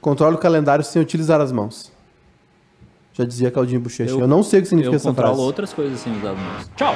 [0.01, 1.91] Controle o calendário sem utilizar as mãos.
[3.13, 4.11] Já dizia Claudinho Bochecha.
[4.13, 5.45] Eu, Eu- não sei o que significa Eu essa controlo frase.
[5.45, 6.71] outras coisas sem usar as mãos.
[6.77, 6.95] Tchau!